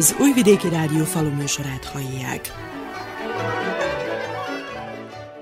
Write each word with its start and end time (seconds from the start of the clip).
Az 0.00 0.16
Újvidéki 0.20 0.68
Rádió 0.68 1.04
faluműsorát 1.04 1.84
hallják. 1.84 2.40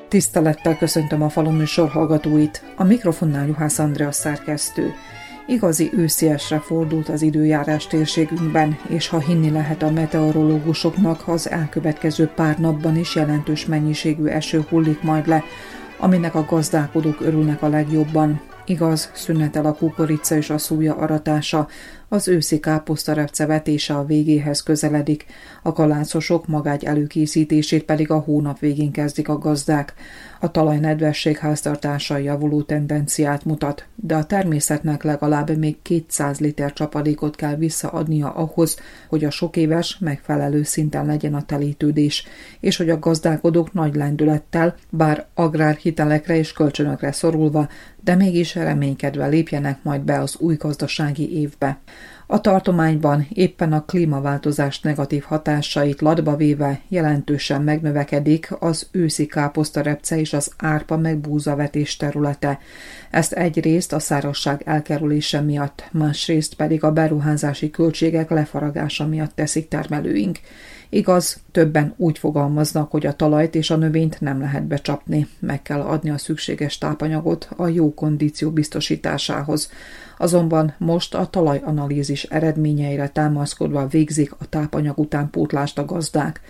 Tisztelettel 0.08 0.76
köszöntöm 0.76 1.22
a 1.22 1.28
faluműsor 1.28 1.88
hallgatóit. 1.88 2.62
A 2.76 2.84
mikrofonnál 2.84 3.46
Juhász 3.46 3.78
Andrea 3.78 4.12
szerkesztő. 4.12 4.94
Igazi 5.46 5.90
ősziesre 5.94 6.60
fordult 6.60 7.08
az 7.08 7.22
időjárás 7.22 7.86
térségünkben, 7.86 8.78
és 8.88 9.08
ha 9.08 9.18
hinni 9.18 9.50
lehet 9.50 9.82
a 9.82 9.90
meteorológusoknak, 9.90 11.28
az 11.28 11.50
elkövetkező 11.50 12.26
pár 12.26 12.58
napban 12.58 12.96
is 12.96 13.14
jelentős 13.14 13.66
mennyiségű 13.66 14.26
eső 14.26 14.64
hullik 14.68 15.02
majd 15.02 15.26
le, 15.26 15.44
aminek 15.98 16.34
a 16.34 16.44
gazdálkodók 16.48 17.20
örülnek 17.20 17.62
a 17.62 17.68
legjobban. 17.68 18.40
Igaz, 18.66 19.10
szünetel 19.14 19.66
a 19.66 19.74
kukorica 19.74 20.36
és 20.36 20.50
a 20.50 20.58
szúja 20.58 20.94
aratása, 20.94 21.68
az 22.08 22.28
őszi 22.28 22.60
káposztarepce 22.60 23.46
vetése 23.46 23.94
a 23.94 24.04
végéhez 24.04 24.62
közeledik, 24.62 25.26
a 25.62 25.72
kalászosok 25.72 26.46
magágy 26.46 26.84
előkészítését 26.84 27.84
pedig 27.84 28.10
a 28.10 28.18
hónap 28.18 28.58
végén 28.58 28.90
kezdik 28.92 29.28
a 29.28 29.38
gazdák. 29.38 29.94
A 30.40 30.50
talaj 30.50 30.78
nedvesség 30.78 31.36
háztartása 31.36 32.16
javuló 32.16 32.62
tendenciát 32.62 33.44
mutat, 33.44 33.86
de 33.94 34.14
a 34.14 34.24
természetnek 34.24 35.02
legalább 35.02 35.56
még 35.56 35.82
200 35.82 36.40
liter 36.40 36.72
csapadékot 36.72 37.36
kell 37.36 37.56
visszaadnia 37.56 38.30
ahhoz, 38.30 38.78
hogy 39.08 39.24
a 39.24 39.30
sok 39.30 39.56
éves, 39.56 39.98
megfelelő 40.00 40.62
szinten 40.62 41.06
legyen 41.06 41.34
a 41.34 41.44
telítődés, 41.44 42.26
és 42.60 42.76
hogy 42.76 42.90
a 42.90 42.98
gazdálkodók 42.98 43.72
nagy 43.72 43.94
lendülettel, 43.94 44.74
bár 44.90 45.26
agrárhitelekre 45.34 46.36
és 46.36 46.52
kölcsönökre 46.52 47.12
szorulva, 47.12 47.68
de 48.04 48.14
mégis 48.14 48.54
reménykedve 48.54 49.26
lépjenek 49.26 49.78
majd 49.82 50.00
be 50.00 50.20
az 50.20 50.36
új 50.38 50.54
gazdasági 50.54 51.38
évbe. 51.38 51.78
A 52.30 52.40
tartományban 52.40 53.26
éppen 53.32 53.72
a 53.72 53.84
klímaváltozás 53.84 54.80
negatív 54.80 55.22
hatásait 55.22 56.00
ladba 56.00 56.36
véve 56.36 56.80
jelentősen 56.88 57.62
megnövekedik 57.62 58.48
az 58.58 58.88
őszi 58.90 59.26
káposztarepce 59.26 60.18
és 60.18 60.32
az 60.32 60.52
árpa 60.56 60.96
meg 60.96 61.18
búzavetés 61.18 61.96
területe. 61.96 62.58
Ezt 63.10 63.32
egyrészt 63.32 63.92
a 63.92 63.98
szárazság 63.98 64.62
elkerülése 64.64 65.40
miatt, 65.40 65.88
másrészt 65.92 66.54
pedig 66.54 66.84
a 66.84 66.92
beruházási 66.92 67.70
költségek 67.70 68.30
lefaragása 68.30 69.06
miatt 69.06 69.34
teszik 69.34 69.68
termelőink. 69.68 70.38
Igaz, 70.90 71.40
többen 71.52 71.94
úgy 71.96 72.18
fogalmaznak, 72.18 72.90
hogy 72.90 73.06
a 73.06 73.16
talajt 73.16 73.54
és 73.54 73.70
a 73.70 73.76
növényt 73.76 74.20
nem 74.20 74.40
lehet 74.40 74.66
becsapni, 74.66 75.26
meg 75.38 75.62
kell 75.62 75.80
adni 75.80 76.10
a 76.10 76.18
szükséges 76.18 76.78
tápanyagot 76.78 77.48
a 77.56 77.66
jó 77.66 77.94
kondíció 77.94 78.50
biztosításához. 78.50 79.70
Azonban 80.18 80.74
most 80.78 81.14
a 81.14 81.26
talajanalízis 81.26 82.22
eredményeire 82.22 83.08
támaszkodva 83.08 83.86
végzik 83.86 84.32
a 84.32 84.48
tápanyag 84.48 84.98
utánpótlást 84.98 85.78
a 85.78 85.84
gazdák. 85.84 86.40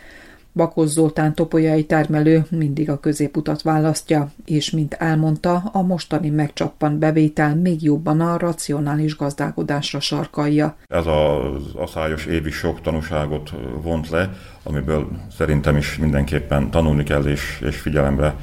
Bakos 0.59 0.89
Zoltán 0.89 1.35
topolyai 1.35 1.85
termelő 1.85 2.47
mindig 2.51 2.91
a 2.91 3.01
középutat 3.01 3.63
választja, 3.63 4.31
és 4.45 4.71
mint 4.71 4.95
elmondta, 4.95 5.63
a 5.73 5.83
mostani 5.83 6.31
megcsappan 6.31 6.99
bevétel 6.99 7.57
még 7.57 7.83
jobban 7.83 8.21
a 8.21 8.39
racionális 8.39 9.17
gazdálkodásra 9.17 10.01
sarkalja. 10.01 10.77
Ez 10.87 11.07
az 11.07 11.75
aszályos 11.75 12.27
év 12.27 12.47
is 12.47 12.55
sok 12.55 12.81
tanúságot 12.81 13.53
vont 13.83 14.09
le, 14.09 14.31
amiből 14.63 15.09
szerintem 15.37 15.77
is 15.77 15.99
mindenképpen 15.99 16.71
tanulni 16.71 17.03
kell 17.03 17.25
és, 17.25 17.61
és 17.67 17.77
figyelemre 17.77 18.35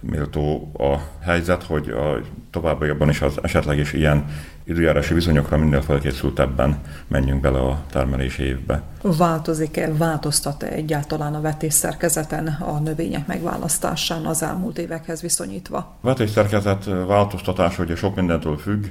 méltó 0.00 0.70
a 0.78 0.96
helyzet, 1.24 1.62
hogy 1.62 1.88
a 1.88 2.20
továbbiakban 2.50 3.08
is 3.08 3.20
az 3.20 3.38
esetleges 3.42 3.92
ilyen 3.92 4.24
időjárási 4.66 5.14
viszonyokra 5.14 5.56
minden 5.56 5.82
felkészültebben 5.82 6.78
menjünk 7.08 7.40
bele 7.40 7.58
a 7.58 7.82
termelési 7.90 8.42
évbe. 8.42 8.82
Változik-e, 9.02 9.92
változtat-e 9.92 10.66
egyáltalán 10.66 11.34
a 11.34 11.40
vetésszerkezeten 11.40 12.46
a 12.46 12.78
növények 12.78 13.26
megválasztásán 13.26 14.26
az 14.26 14.42
elmúlt 14.42 14.78
évekhez 14.78 15.20
viszonyítva? 15.20 15.78
A 15.78 16.06
vetésszerkezet 16.06 16.84
változtatása 17.06 17.82
ugye 17.82 17.96
sok 17.96 18.14
mindentől 18.14 18.56
függ, 18.56 18.84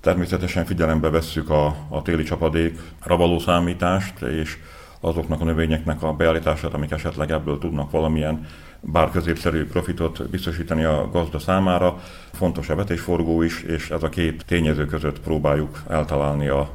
Természetesen 0.00 0.64
figyelembe 0.64 1.10
vesszük 1.10 1.50
a, 1.50 1.76
a 1.88 2.02
téli 2.02 2.22
csapadékra 2.22 3.16
való 3.16 3.38
számítást, 3.38 4.22
és 4.22 4.58
azoknak 5.00 5.40
a 5.40 5.44
növényeknek 5.44 6.02
a 6.02 6.12
beállítását, 6.12 6.74
amik 6.74 6.90
esetleg 6.90 7.30
ebből 7.30 7.58
tudnak 7.58 7.90
valamilyen 7.90 8.46
bár 8.80 9.10
középszerű 9.10 9.66
profitot 9.66 10.30
biztosítani 10.30 10.84
a 10.84 11.08
gazda 11.12 11.38
számára. 11.38 12.00
Fontos 12.32 12.68
a 12.68 12.74
vetésforgó 12.74 13.42
is, 13.42 13.62
és 13.62 13.90
ez 13.90 14.02
a 14.02 14.08
két 14.08 14.44
tényező 14.46 14.86
között 14.86 15.20
próbáljuk 15.20 15.82
eltalálni 15.88 16.48
a 16.48 16.70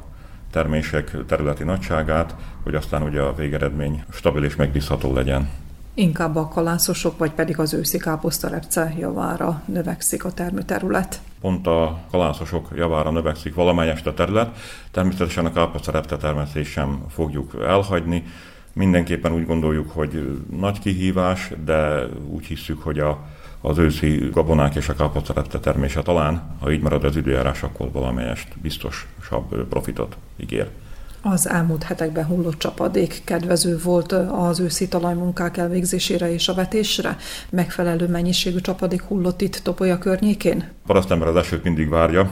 termések 0.50 1.16
területi 1.26 1.64
nagyságát, 1.64 2.34
hogy 2.62 2.74
aztán 2.74 3.02
ugye 3.02 3.20
a 3.20 3.34
végeredmény 3.34 4.04
stabil 4.10 4.44
és 4.44 4.56
megbízható 4.56 5.12
legyen. 5.12 5.48
Inkább 5.94 6.36
a 6.36 6.48
kalászosok, 6.48 7.18
vagy 7.18 7.30
pedig 7.30 7.58
az 7.58 7.74
őszi 7.74 7.98
káposztarepce 7.98 8.94
javára 8.98 9.62
növekszik 9.64 10.24
a 10.24 10.32
termőterület? 10.32 11.20
Pont 11.40 11.66
a 11.66 11.98
kalászosok 12.10 12.68
javára 12.74 13.10
növekszik 13.10 13.54
valamelyest 13.54 14.06
a 14.06 14.14
terület. 14.14 14.56
Természetesen 14.90 15.46
a 15.46 15.52
káposztarepce 15.52 16.16
termesztés 16.16 16.68
sem 16.68 17.04
fogjuk 17.08 17.52
elhagyni. 17.66 18.24
Mindenképpen 18.78 19.32
úgy 19.32 19.46
gondoljuk, 19.46 19.90
hogy 19.90 20.40
nagy 20.50 20.78
kihívás, 20.78 21.50
de 21.64 22.06
úgy 22.28 22.44
hiszük, 22.44 22.82
hogy 22.82 22.98
a, 22.98 23.24
az 23.60 23.78
őszi 23.78 24.28
gabonák 24.32 24.74
és 24.74 24.88
a 24.88 24.94
káposztarepce 24.94 25.58
termése 25.60 26.02
talán, 26.02 26.56
ha 26.60 26.72
így 26.72 26.80
marad 26.80 27.04
az 27.04 27.16
időjárás, 27.16 27.62
akkor 27.62 27.92
valamelyest 27.92 28.48
biztosabb 28.62 29.68
profitot 29.68 30.16
ígér. 30.36 30.68
Az 31.22 31.48
elmúlt 31.48 31.82
hetekben 31.82 32.26
hullott 32.26 32.58
csapadék 32.58 33.20
kedvező 33.24 33.78
volt 33.84 34.12
az 34.12 34.60
őszi 34.60 34.88
talajmunkák 34.88 35.56
elvégzésére 35.56 36.32
és 36.32 36.48
a 36.48 36.54
vetésre? 36.54 37.16
Megfelelő 37.50 38.08
mennyiségű 38.08 38.60
csapadék 38.60 39.02
hullott 39.02 39.40
itt 39.40 39.56
Topolya 39.56 39.98
környékén? 39.98 40.68
Parasztember 40.86 41.28
az 41.28 41.36
esőt 41.36 41.64
mindig 41.64 41.88
várja, 41.88 42.30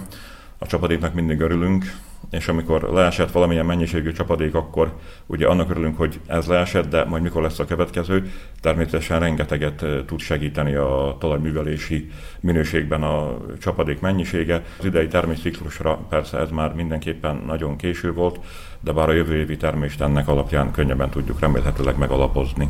a 0.58 0.66
csapadéknak 0.66 1.14
mindig 1.14 1.40
örülünk, 1.40 1.84
és 2.30 2.48
amikor 2.48 2.82
leesett 2.82 3.32
valamilyen 3.32 3.66
mennyiségű 3.66 4.12
csapadék, 4.12 4.54
akkor 4.54 4.92
ugye 5.26 5.46
annak 5.46 5.70
örülünk, 5.70 5.96
hogy 5.96 6.20
ez 6.26 6.46
leesett, 6.46 6.88
de 6.88 7.04
majd 7.04 7.22
mikor 7.22 7.42
lesz 7.42 7.58
a 7.58 7.64
következő, 7.64 8.30
természetesen 8.60 9.20
rengeteget 9.20 9.82
eh, 9.82 10.00
tud 10.06 10.20
segíteni 10.20 10.74
a 10.74 11.16
talajművelési 11.20 12.10
minőségben 12.40 13.02
a 13.02 13.36
csapadék 13.60 14.00
mennyisége. 14.00 14.62
Az 14.78 14.84
idei 14.84 15.06
termésciklusra 15.06 15.98
persze 16.08 16.38
ez 16.38 16.50
már 16.50 16.74
mindenképpen 16.74 17.42
nagyon 17.46 17.76
késő 17.76 18.12
volt, 18.12 18.38
de 18.80 18.92
bár 18.92 19.08
a 19.08 19.12
jövő 19.12 19.36
évi 19.36 19.56
termést 19.56 20.00
ennek 20.00 20.28
alapján 20.28 20.70
könnyebben 20.70 21.10
tudjuk 21.10 21.40
remélhetőleg 21.40 21.98
megalapozni. 21.98 22.68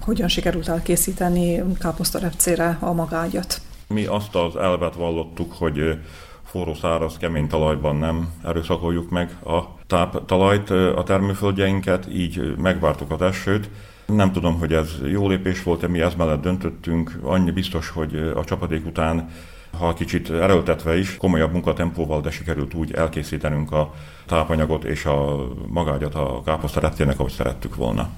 Hogyan 0.00 0.28
sikerült 0.28 0.68
elkészíteni 0.68 1.62
káposztarepcére 1.78 2.76
a 2.80 2.92
magágyat? 2.92 3.60
Mi 3.88 4.04
azt 4.04 4.34
az 4.34 4.56
elvet 4.56 4.94
vallottuk, 4.94 5.52
hogy 5.52 5.78
eh, 5.78 5.96
forró, 6.56 6.74
száraz, 6.74 7.16
kemény 7.16 7.48
talajban 7.48 7.96
nem 7.96 8.28
erőszakoljuk 8.44 9.10
meg 9.10 9.36
a 9.44 9.62
táptalajt, 9.86 10.70
a 10.70 11.02
termőföldjeinket, 11.02 12.06
így 12.12 12.56
megvártuk 12.56 13.10
az 13.10 13.22
esőt. 13.22 13.70
Nem 14.06 14.32
tudom, 14.32 14.58
hogy 14.58 14.72
ez 14.72 14.90
jó 15.04 15.28
lépés 15.28 15.62
volt-e, 15.62 15.88
mi 15.88 16.00
ez 16.00 16.14
mellett 16.14 16.42
döntöttünk. 16.42 17.18
Annyi 17.22 17.50
biztos, 17.50 17.88
hogy 17.88 18.32
a 18.34 18.44
csapadék 18.44 18.86
után 18.86 19.30
ha 19.78 19.94
kicsit 19.94 20.30
erőltetve 20.30 20.98
is, 20.98 21.16
komolyabb 21.16 21.52
munkatempóval, 21.52 22.20
de 22.20 22.30
sikerült 22.30 22.74
úgy 22.74 22.92
elkészítenünk 22.92 23.72
a 23.72 23.94
tápanyagot 24.26 24.84
és 24.84 25.04
a 25.04 25.46
magágyat 25.66 26.14
a 26.14 26.42
káposzta 26.44 26.92
ahogy 27.18 27.32
szerettük 27.32 27.74
volna. 27.74 28.08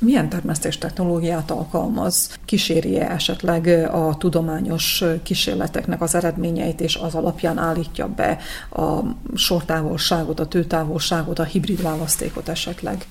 Milyen 0.00 0.28
termesztés 0.28 0.78
technológiát 0.78 1.50
alkalmaz? 1.50 2.38
Kíséri-e 2.44 3.10
esetleg 3.10 3.66
a 3.92 4.16
tudományos 4.18 5.04
kísérleteknek 5.22 6.00
az 6.00 6.14
eredményeit, 6.14 6.80
és 6.80 6.96
az 6.96 7.14
alapján 7.14 7.58
állítja 7.58 8.08
be 8.08 8.38
a 8.70 9.00
sortávolságot, 9.34 10.40
a 10.40 10.46
tőtávolságot, 10.46 11.38
a 11.38 11.44
hibrid 11.44 11.82
választékot 11.82 12.48
esetleg? 12.48 13.06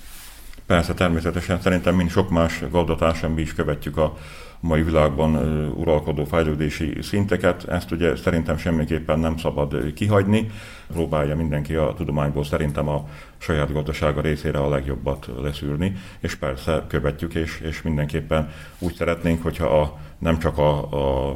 Persze, 0.65 0.93
természetesen 0.93 1.61
szerintem, 1.61 1.95
mint 1.95 2.09
sok 2.09 2.29
más 2.29 2.63
gazdatársan 2.71 3.31
mi 3.31 3.41
is 3.41 3.53
követjük 3.53 3.97
a 3.97 4.17
mai 4.59 4.83
világban 4.83 5.35
uralkodó 5.75 6.23
fejlődési 6.23 6.97
szinteket. 7.01 7.63
Ezt 7.63 7.91
ugye 7.91 8.15
szerintem 8.15 8.57
semmiképpen 8.57 9.19
nem 9.19 9.37
szabad 9.37 9.93
kihagyni. 9.93 10.49
Próbálja 10.93 11.35
mindenki 11.35 11.75
a 11.75 11.93
tudományból 11.97 12.43
szerintem 12.43 12.87
a 12.87 13.07
saját 13.37 13.73
gazdasága 13.73 14.21
részére 14.21 14.59
a 14.59 14.69
legjobbat 14.69 15.29
leszűrni, 15.41 15.93
és 16.19 16.35
persze 16.35 16.85
követjük, 16.87 17.33
és, 17.33 17.59
és 17.59 17.81
mindenképpen 17.81 18.49
úgy 18.79 18.93
szeretnénk, 18.93 19.43
hogyha 19.43 19.79
a, 19.79 19.97
nem 20.17 20.39
csak 20.39 20.57
a, 20.57 20.77
a 20.91 21.35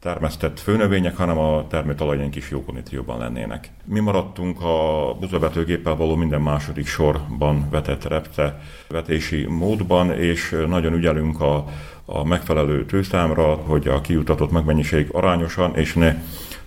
termesztett 0.00 0.60
főnövények, 0.60 1.16
hanem 1.16 1.38
a 1.38 1.66
termőtalajaink 1.66 2.36
is 2.36 2.50
jó 2.50 2.64
kondícióban 2.64 3.18
lennének. 3.18 3.70
Mi 3.84 4.00
maradtunk 4.00 4.62
a 4.62 5.14
buzabetőgéppel 5.20 5.96
való 5.96 6.14
minden 6.14 6.40
második 6.40 6.86
sorban 6.86 7.68
vetett 7.70 8.04
repce 8.04 8.60
vetési 8.88 9.46
módban, 9.48 10.12
és 10.12 10.64
nagyon 10.68 10.94
ügyelünk 10.94 11.40
a, 11.40 11.64
a 12.06 12.24
megfelelő 12.24 12.84
tőszámra, 12.84 13.54
hogy 13.54 13.88
a 13.88 14.00
kiutatott 14.00 14.50
megmennyiség 14.50 15.08
arányosan 15.12 15.76
és 15.76 15.94
ne 15.94 16.14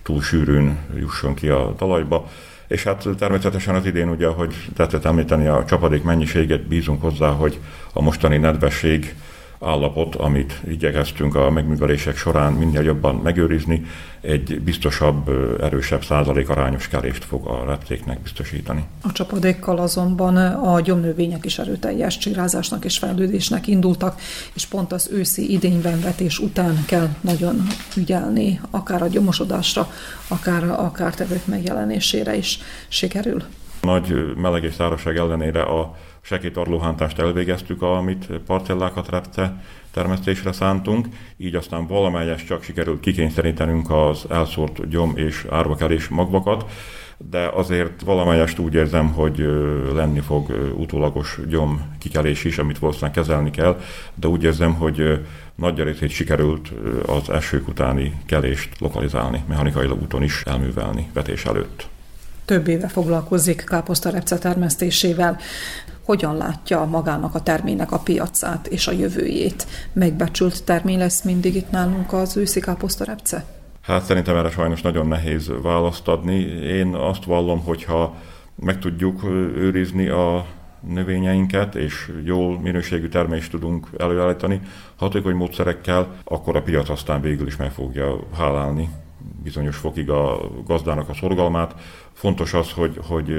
túl 0.03 0.21
sűrűn 0.21 0.77
jusson 0.95 1.33
ki 1.33 1.49
a 1.49 1.73
talajba. 1.77 2.27
és 2.67 2.83
hát 2.83 3.07
természetesen 3.17 3.75
az 3.75 3.85
idén 3.85 4.09
ugye, 4.09 4.27
hogy 4.27 4.55
tetszett 4.75 5.05
említeni 5.05 5.47
a 5.47 5.65
csapadék 5.65 6.03
mennyiséget, 6.03 6.67
bízunk 6.67 7.01
hozzá, 7.01 7.29
hogy 7.29 7.59
a 7.93 8.01
mostani 8.01 8.37
nedvesség 8.37 9.15
állapot, 9.61 10.15
amit 10.15 10.61
igyekeztünk 10.67 11.35
a 11.35 11.49
megművelések 11.49 12.17
során 12.17 12.53
minél 12.53 12.81
jobban 12.81 13.15
megőrizni, 13.15 13.85
egy 14.21 14.61
biztosabb, 14.61 15.29
erősebb 15.61 16.03
százalékarányos 16.03 16.87
kelést 16.87 17.23
fog 17.23 17.47
a 17.47 17.65
repcéknek 17.65 18.19
biztosítani. 18.19 18.83
A 19.01 19.11
csapadékkal 19.11 19.77
azonban 19.77 20.37
a 20.53 20.79
gyomnövények 20.79 21.45
is 21.45 21.59
erőteljes 21.59 22.17
csirázásnak 22.17 22.85
és 22.85 22.97
fejlődésnek 22.97 23.67
indultak, 23.67 24.19
és 24.53 24.65
pont 24.65 24.91
az 24.91 25.09
őszi 25.11 25.51
idényvenvetés 25.51 26.39
után 26.39 26.83
kell 26.87 27.07
nagyon 27.21 27.67
ügyelni, 27.97 28.59
akár 28.71 29.01
a 29.01 29.07
gyomosodásra, 29.07 29.91
akár 30.27 30.63
a 30.63 30.91
kártevők 30.91 31.45
megjelenésére 31.45 32.35
is 32.35 32.59
sikerül. 32.87 33.43
Nagy 33.81 34.35
meleg 34.35 34.63
és 34.63 34.73
szárazság 34.73 35.17
ellenére 35.17 35.61
a 35.61 35.95
sekétarlóhántást 36.21 37.19
elvégeztük, 37.19 37.81
amit 37.81 38.25
parcellákat 38.45 39.09
repte 39.09 39.63
termesztésre 39.91 40.51
szántunk, 40.51 41.07
így 41.37 41.55
aztán 41.55 41.87
valamelyes 41.87 42.43
csak 42.43 42.63
sikerült 42.63 42.99
kikényszerítenünk 42.99 43.91
az 43.91 44.25
elszórt 44.29 44.89
gyom 44.89 45.13
és 45.15 45.45
árvakerés 45.49 46.07
magvakat, 46.07 46.65
de 47.29 47.49
azért 47.53 48.01
valamelyest 48.01 48.59
úgy 48.59 48.73
érzem, 48.73 49.13
hogy 49.13 49.37
lenni 49.93 50.19
fog 50.19 50.73
utólagos 50.77 51.39
gyom 51.47 51.95
kikelés 51.99 52.43
is, 52.43 52.57
amit 52.57 52.79
valószínűleg 52.79 53.13
kezelni 53.13 53.51
kell, 53.51 53.79
de 54.15 54.27
úgy 54.27 54.43
érzem, 54.43 54.73
hogy 54.73 55.25
nagy 55.55 55.83
részét 55.83 56.09
sikerült 56.09 56.71
az 57.05 57.29
esők 57.29 57.67
utáni 57.67 58.21
kelést 58.25 58.79
lokalizálni, 58.79 59.43
mechanikailag 59.47 60.01
úton 60.01 60.23
is 60.23 60.43
elművelni 60.45 61.09
vetés 61.13 61.45
előtt. 61.45 61.87
Több 62.45 62.67
éve 62.67 62.87
foglalkozik 62.87 63.63
káposztarepce 63.63 64.37
termesztésével 64.37 65.37
hogyan 66.09 66.37
látja 66.37 66.85
magának 66.85 67.35
a 67.35 67.41
termének 67.41 67.91
a 67.91 67.99
piacát 67.99 68.67
és 68.67 68.87
a 68.87 68.91
jövőjét. 68.91 69.67
Megbecsült 69.93 70.63
termény 70.63 70.97
lesz 70.97 71.23
mindig 71.23 71.55
itt 71.55 71.71
nálunk 71.71 72.13
az 72.13 72.37
őszi 72.37 72.59
káposztarepce? 72.59 73.45
Hát 73.81 74.03
szerintem 74.03 74.35
erre 74.35 74.49
sajnos 74.49 74.81
nagyon 74.81 75.07
nehéz 75.07 75.51
választ 75.61 76.07
adni. 76.07 76.37
Én 76.63 76.95
azt 76.95 77.23
vallom, 77.23 77.63
hogyha 77.63 78.15
meg 78.55 78.79
tudjuk 78.79 79.23
őrizni 79.55 80.07
a 80.07 80.45
növényeinket, 80.87 81.75
és 81.75 82.11
jól 82.25 82.59
minőségű 82.59 83.07
termést 83.07 83.51
tudunk 83.51 83.87
előállítani 83.97 84.61
hatékony 84.95 85.35
módszerekkel, 85.35 86.07
akkor 86.23 86.55
a 86.55 86.61
piac 86.61 86.89
aztán 86.89 87.21
végül 87.21 87.47
is 87.47 87.55
meg 87.55 87.71
fogja 87.71 88.19
hálálni 88.37 88.89
bizonyos 89.43 89.75
fokig 89.75 90.09
a 90.09 90.39
gazdának 90.65 91.09
a 91.09 91.13
szorgalmát. 91.13 91.75
Fontos 92.13 92.53
az, 92.53 92.71
hogy, 92.71 92.99
hogy 93.07 93.33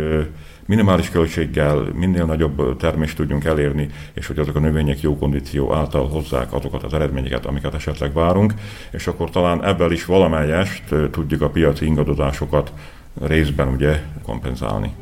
minimális 0.67 1.11
költséggel 1.11 1.77
minél 1.77 2.25
nagyobb 2.25 2.77
termést 2.77 3.17
tudjunk 3.17 3.45
elérni, 3.45 3.89
és 4.13 4.27
hogy 4.27 4.39
azok 4.39 4.57
a 4.57 4.61
növények 4.61 5.01
jó 5.01 5.19
kondíció 5.19 5.75
által 5.75 6.09
hozzák 6.09 6.53
azokat 6.53 6.83
az 6.83 6.95
eredményeket, 6.95 7.47
amiket 7.47 7.75
esetleg 7.75 8.13
várunk, 8.13 8.55
és 8.91 9.07
akkor 9.07 9.31
talán 9.31 9.65
ebből 9.65 9.93
is 9.93 10.05
valamelyest 10.05 10.95
tudjuk 11.11 11.43
a 11.43 11.51
piaci 11.51 11.87
ingadozásokat 11.87 12.73
részben 13.21 13.69
ugye 13.69 14.03
kompenzálni. 14.23 14.95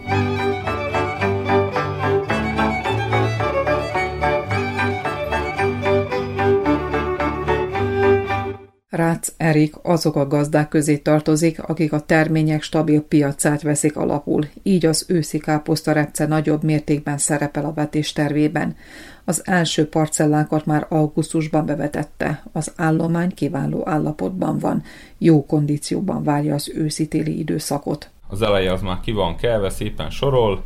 Rácz 8.98 9.34
Erik 9.36 9.74
azok 9.82 10.16
a 10.16 10.26
gazdák 10.26 10.68
közé 10.68 10.96
tartozik, 10.96 11.62
akik 11.62 11.92
a 11.92 12.00
termények 12.00 12.62
stabil 12.62 13.00
piacát 13.00 13.62
veszik 13.62 13.96
alapul, 13.96 14.46
így 14.62 14.86
az 14.86 15.04
őszi 15.08 15.38
káposztarepce 15.38 16.26
nagyobb 16.26 16.62
mértékben 16.62 17.18
szerepel 17.18 17.64
a 17.64 17.72
vetés 17.72 18.12
tervében. 18.12 18.76
Az 19.24 19.42
első 19.46 19.88
parcellákat 19.88 20.66
már 20.66 20.86
augusztusban 20.88 21.66
bevetette, 21.66 22.42
az 22.52 22.72
állomány 22.76 23.34
kiváló 23.34 23.88
állapotban 23.88 24.58
van, 24.58 24.82
jó 25.18 25.46
kondícióban 25.46 26.22
várja 26.22 26.54
az 26.54 26.72
őszi-téli 26.74 27.38
időszakot. 27.38 28.10
Az 28.28 28.42
eleje 28.42 28.72
az 28.72 28.82
már 28.82 29.00
ki 29.00 29.12
van 29.12 29.36
kelve, 29.36 29.70
szépen 29.70 30.10
sorol, 30.10 30.62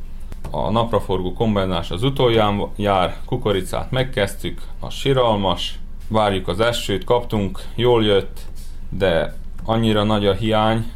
a 0.51 0.71
napraforgó 0.71 1.33
kombinás 1.33 1.91
az 1.91 2.03
utolján 2.03 2.63
jár, 2.77 3.17
kukoricát 3.27 3.91
megkezdtük, 3.91 4.61
a 4.81 4.91
siralmas, 4.91 5.79
várjuk 6.13 6.49
az 6.49 6.61
esőt, 6.61 7.05
kaptunk, 7.05 7.61
jól 7.75 8.05
jött, 8.05 8.41
de 8.89 9.37
annyira 9.65 10.03
nagy 10.03 10.27
a 10.27 10.33
hiány, 10.33 10.91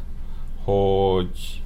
hogy 0.65 1.63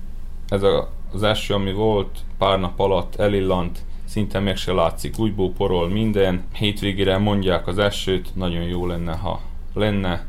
ez 0.49 0.63
a, 0.63 0.91
az 1.13 1.23
eső, 1.23 1.55
ami 1.55 1.73
volt 1.73 2.19
pár 2.39 2.61
nap 2.61 2.81
alatt 2.81 3.17
elillant, 3.17 3.85
szinte 4.05 4.39
meg 4.39 4.57
se 4.57 4.73
látszik, 4.73 5.19
újból 5.19 5.53
porol 5.53 5.89
minden. 5.89 6.45
Hétvégére 6.53 7.19
mondják 7.19 7.67
az 7.67 7.79
esőt, 7.79 8.35
nagyon 8.35 8.63
jó 8.63 8.87
lenne, 8.87 9.13
ha 9.13 9.41
lenne, 9.75 10.27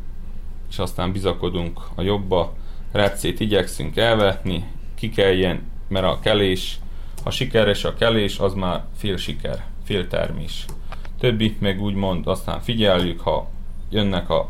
és 0.69 0.79
aztán 0.79 1.12
bizakodunk 1.12 1.79
a 1.95 2.01
jobba. 2.01 2.53
Recét 2.91 3.39
igyekszünk 3.39 3.97
elvetni, 3.97 4.65
ki 4.95 5.09
kelljen, 5.09 5.62
mert 5.88 6.06
a 6.06 6.19
kelés, 6.19 6.79
ha 7.23 7.31
sikeres 7.31 7.83
a 7.83 7.94
kelés, 7.94 8.39
az 8.39 8.53
már 8.53 8.83
fél 8.97 9.18
siker, 9.18 9.65
fél 9.83 10.07
termés. 10.07 10.65
Többit 11.21 11.62
meg 11.62 11.81
úgymond 11.81 12.27
aztán 12.27 12.62
figyeljük, 12.62 13.19
ha 13.19 13.47
jönnek 13.89 14.29
a 14.29 14.50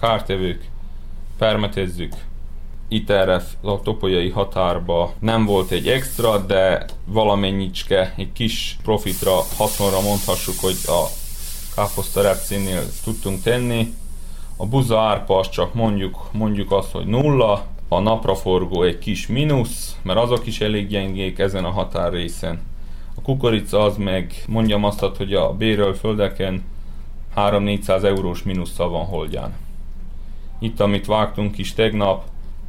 kártevők, 0.00 0.68
permetezzük. 1.36 2.12
Itt 2.88 3.10
erre 3.10 3.42
a 3.60 3.82
topolyai 3.82 4.28
határba 4.28 5.12
nem 5.18 5.44
volt 5.44 5.70
egy 5.70 5.88
extra, 5.88 6.38
de 6.38 6.84
valamennyicske, 7.04 8.14
egy 8.16 8.32
kis 8.32 8.78
profitra, 8.82 9.40
hasonra 9.56 10.00
mondhassuk, 10.00 10.54
hogy 10.60 10.76
a 10.86 11.04
káposzta 11.74 12.22
repcénél 12.22 12.82
tudtunk 13.04 13.42
tenni. 13.42 13.94
A 14.56 14.66
buza 14.66 15.00
árpa 15.00 15.38
az 15.38 15.48
csak 15.48 15.74
mondjuk, 15.74 16.28
mondjuk 16.32 16.72
azt, 16.72 16.90
hogy 16.90 17.06
nulla, 17.06 17.66
a 17.88 17.98
napraforgó 17.98 18.82
egy 18.82 18.98
kis 18.98 19.26
mínusz, 19.26 19.96
mert 20.02 20.18
azok 20.18 20.46
is 20.46 20.60
elég 20.60 20.88
gyengék 20.88 21.38
ezen 21.38 21.64
a 21.64 21.70
határrészen. 21.70 22.60
A 23.18 23.22
kukorica 23.22 23.82
az 23.82 23.96
meg, 23.96 24.32
mondjam 24.46 24.84
azt, 24.84 24.98
hogy 24.98 25.34
a 25.34 25.52
béről 25.52 25.94
földeken 25.94 26.64
3-400 27.36 28.04
eurós 28.04 28.42
mínusszal 28.42 28.88
van 28.88 29.04
holdján. 29.04 29.52
Itt, 30.58 30.80
amit 30.80 31.06
vágtunk 31.06 31.58
is 31.58 31.74
tegnap, 31.74 32.24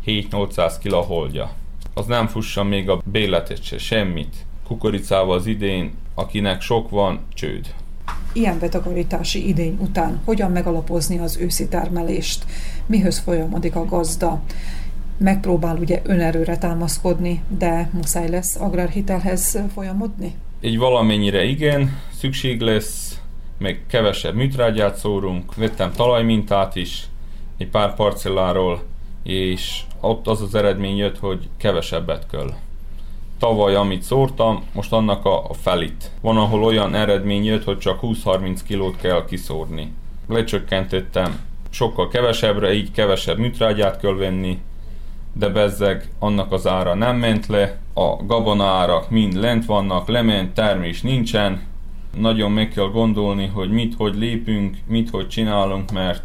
7-800 0.06 0.74
kg 0.84 0.94
holdja. 0.94 1.52
Az 1.94 2.06
nem 2.06 2.28
fussa 2.28 2.64
még 2.64 2.90
a 2.90 3.02
béletet 3.12 3.64
se, 3.64 3.78
semmit. 3.78 4.36
Kukoricával 4.68 5.38
az 5.38 5.46
idén, 5.46 5.94
akinek 6.14 6.62
sok 6.62 6.90
van, 6.90 7.20
csőd. 7.34 7.74
Ilyen 8.34 8.60
betakarítási 8.60 9.48
idény 9.48 9.78
után 9.82 10.22
hogyan 10.26 10.52
megalapozni 10.52 11.18
az 11.18 11.38
őszi 11.38 11.68
termelést? 11.68 12.46
Mihoz 12.86 13.20
folyamodik 13.20 13.76
a 13.76 13.86
gazda? 13.86 14.42
Megpróbál 15.20 15.78
ugye 15.78 16.02
önerőre 16.04 16.58
támaszkodni, 16.58 17.44
de 17.48 17.90
muszáj 17.94 18.30
lesz 18.30 18.56
agrárhitelhez 18.56 19.60
folyamodni? 19.74 20.36
Így 20.62 20.78
valamennyire 20.78 21.44
igen, 21.44 21.98
szükség 22.18 22.62
lesz, 22.62 23.20
meg 23.58 23.84
kevesebb 23.88 24.36
műtrágyát 24.36 24.96
szórunk, 24.96 25.56
vettem 25.56 25.92
talajmintát 25.92 26.76
is 26.76 27.08
egy 27.58 27.68
pár 27.68 27.96
parcelláról, 27.96 28.84
és 29.24 29.82
ott 30.00 30.28
az 30.28 30.42
az 30.42 30.56
eredmény 30.56 30.98
jött, 30.98 31.20
hogy 31.20 31.48
kevesebbet 31.58 32.28
kell. 32.32 32.54
Tavaly, 33.40 33.76
amit 33.76 34.04
szórtam, 34.04 34.64
most 34.74 34.92
annak 34.92 35.26
a, 35.26 35.50
a 35.50 35.54
felit. 35.54 36.12
Van, 36.22 36.38
ahol 36.38 36.64
olyan 36.64 36.96
eredmény 36.96 37.44
jött, 37.44 37.64
hogy 37.64 37.78
csak 37.78 38.00
20-30 38.02 38.60
kilót 38.66 38.98
kell 38.98 39.26
kiszórni. 39.26 39.94
Lecsökkentettem 40.28 41.40
sokkal 41.70 42.08
kevesebbre, 42.08 42.74
így 42.74 42.92
kevesebb 42.92 43.38
műtrágyát 43.38 44.00
kell 44.00 44.14
venni, 44.14 44.60
de 45.40 45.50
bezzeg 45.50 46.10
annak 46.20 46.52
az 46.52 46.68
ára 46.68 46.94
nem 46.94 47.18
ment 47.18 47.48
le, 47.48 47.78
a 47.94 48.26
gabona 48.26 48.66
árak 48.66 49.10
mind 49.10 49.34
lent 49.34 49.66
vannak, 49.66 50.08
lement, 50.08 50.54
termés 50.54 51.02
nincsen, 51.02 51.62
nagyon 52.18 52.52
meg 52.52 52.70
kell 52.70 52.90
gondolni, 52.90 53.46
hogy 53.46 53.70
mit, 53.70 53.96
hogy 53.98 54.16
lépünk, 54.16 54.78
mit, 54.88 55.10
hogy 55.10 55.28
csinálunk, 55.28 55.92
mert 55.92 56.24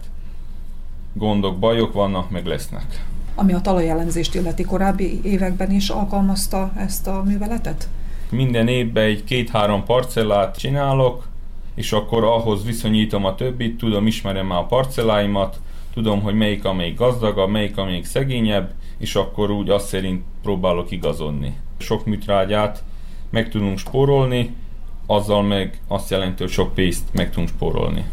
gondok, 1.13 1.59
bajok 1.59 1.93
vannak, 1.93 2.31
meg 2.31 2.47
lesznek. 2.47 3.05
Ami 3.35 3.53
a 3.53 3.61
talajelemzést 3.61 4.35
illeti 4.35 4.63
korábbi 4.63 5.21
években 5.23 5.71
is 5.71 5.89
alkalmazta 5.89 6.73
ezt 6.77 7.07
a 7.07 7.23
műveletet? 7.27 7.89
Minden 8.31 8.69
évben 8.69 9.05
egy 9.05 9.25
két-három 9.25 9.85
parcellát 9.85 10.59
csinálok, 10.59 11.27
és 11.75 11.93
akkor 11.93 12.25
ahhoz 12.25 12.65
viszonyítom 12.65 13.25
a 13.25 13.35
többit, 13.35 13.79
tudom, 13.79 14.07
ismerem 14.07 14.47
már 14.47 14.59
a 14.59 14.67
parcelláimat, 14.67 15.61
tudom, 15.95 16.23
hogy 16.23 16.35
melyik 16.35 16.65
amelyik 16.65 16.99
gazdagabb, 16.99 17.51
melyik 17.51 17.77
amelyik 17.77 18.05
szegényebb, 18.05 18.73
és 18.99 19.15
akkor 19.15 19.51
úgy 19.51 19.71
azt 19.71 19.87
szerint 19.87 20.23
próbálok 20.43 20.91
igazodni. 20.91 21.57
Sok 21.79 22.07
műtrágyát 22.07 22.83
meg 23.31 23.49
tudunk 23.49 23.79
spórolni, 23.79 24.55
azzal 25.07 25.43
meg 25.43 25.81
azt 25.89 26.11
jelenti, 26.11 26.43
hogy 26.43 26.53
sok 26.53 26.75
pénzt 26.75 27.03
meg 27.13 27.31
tudunk 27.31 27.49
spórolni. 27.49 28.05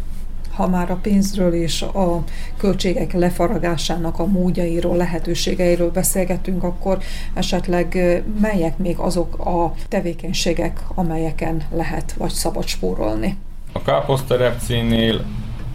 Ha 0.51 0.67
már 0.67 0.91
a 0.91 0.99
pénzről 1.01 1.53
és 1.53 1.81
a 1.81 2.23
költségek 2.57 3.13
lefaragásának 3.13 4.19
a 4.19 4.25
módjairól, 4.25 4.95
lehetőségeiről 4.95 5.91
beszélgetünk, 5.91 6.63
akkor 6.63 6.97
esetleg 7.33 8.21
melyek 8.41 8.77
még 8.77 8.97
azok 8.97 9.45
a 9.45 9.73
tevékenységek, 9.87 10.81
amelyeken 10.95 11.63
lehet 11.75 12.13
vagy 12.13 12.31
szabad 12.31 12.67
spórolni? 12.67 13.37
A 13.71 13.81
káposzterepcénél 13.81 15.25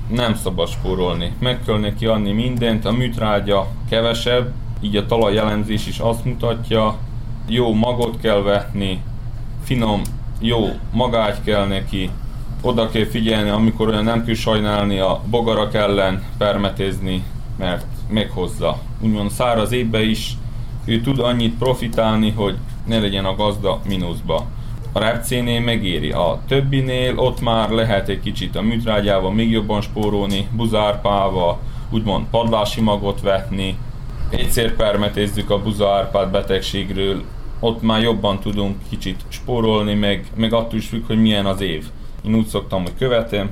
nem 0.09 0.35
szabad 0.35 0.69
spórolni. 0.69 1.33
Meg 1.39 1.61
kell 1.67 1.79
neki 1.79 2.07
adni 2.07 2.33
mindent, 2.33 2.85
a 2.85 2.93
műtrágya 2.93 3.67
kevesebb, 3.91 4.53
így 4.81 4.97
a 4.97 5.07
talajjelenzés 5.07 5.87
is 5.87 5.99
azt 5.99 6.25
mutatja, 6.25 6.97
jó 7.49 7.75
magot 7.75 8.21
kell 8.21 8.43
vetni, 8.43 9.01
finom, 9.65 10.03
jó 10.41 10.69
magágy 10.93 11.43
kell 11.45 11.67
neki, 11.67 12.11
oda 12.63 12.89
kell 12.89 13.05
figyelni, 13.05 13.49
amikor 13.49 13.89
olyan 13.89 14.05
nem 14.05 14.25
kell 14.25 14.35
sajnálni 14.35 14.99
a 14.99 15.21
bogarak 15.31 15.75
ellen 15.75 16.23
permetézni, 16.39 17.23
mert 17.59 17.87
meghozza. 18.11 18.79
Úgymond 19.01 19.31
száraz 19.31 19.73
évbe 19.73 20.03
is 20.03 20.37
ő 20.85 21.01
tud 21.01 21.19
annyit 21.19 21.59
profitálni, 21.59 22.31
hogy 22.31 22.57
ne 22.87 22.99
legyen 22.99 23.25
a 23.25 23.35
gazda 23.35 23.81
mínuszba. 23.89 24.45
A 24.97 24.99
repcénél 24.99 25.61
megéri, 25.61 26.11
a 26.11 26.41
többinél 26.49 27.19
ott 27.19 27.41
már 27.41 27.71
lehet 27.71 28.09
egy 28.09 28.21
kicsit 28.21 28.57
a 28.57 28.63
műtrágyával 28.63 29.33
még 29.33 29.51
jobban 29.51 29.81
spórolni, 29.81 30.49
buzárpával, 30.53 31.59
úgymond 31.91 32.27
padlási 32.31 32.81
magot 32.81 33.21
vetni, 33.21 33.79
egyszer 34.31 34.75
permetézzük 34.75 35.51
a 35.51 35.63
buzárpát 35.63 36.31
betegségről, 36.31 37.23
ott 37.61 37.83
már 37.83 38.03
jobban 38.03 38.39
tudunk 38.39 38.77
kicsit 38.89 39.21
spórolni, 39.29 39.95
meg, 39.95 40.27
meg 40.35 40.53
attól 40.53 40.79
is 40.79 40.89
függ, 40.89 41.07
hogy 41.07 41.21
milyen 41.21 41.47
az 41.47 41.61
év. 41.61 41.85
Én 42.25 42.35
úgy 42.35 42.47
szoktam, 42.47 42.83
hogy 42.83 42.97
követem, 42.99 43.51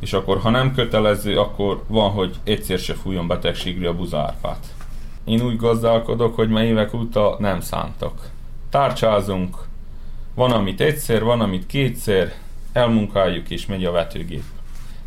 és 0.00 0.12
akkor 0.12 0.40
ha 0.40 0.50
nem 0.50 0.74
kötelező, 0.74 1.38
akkor 1.38 1.82
van, 1.86 2.10
hogy 2.10 2.34
egyszer 2.44 2.78
se 2.78 2.94
fújjon 2.94 3.26
betegségre 3.26 3.88
a 3.88 3.94
buzárpát. 3.94 4.66
Én 5.24 5.42
úgy 5.42 5.56
gazdálkodok, 5.56 6.34
hogy 6.34 6.48
már 6.48 6.64
évek 6.64 6.94
óta 6.94 7.36
nem 7.38 7.60
szántak. 7.60 8.30
Tárcsázunk, 8.70 9.68
van 10.34 10.50
amit 10.50 10.80
egyszer, 10.80 11.24
van 11.24 11.40
amit 11.40 11.66
kétszer, 11.66 12.32
elmunkáljuk 12.72 13.50
és 13.50 13.66
megy 13.66 13.84
a 13.84 13.90
vetőgép. 13.90 14.42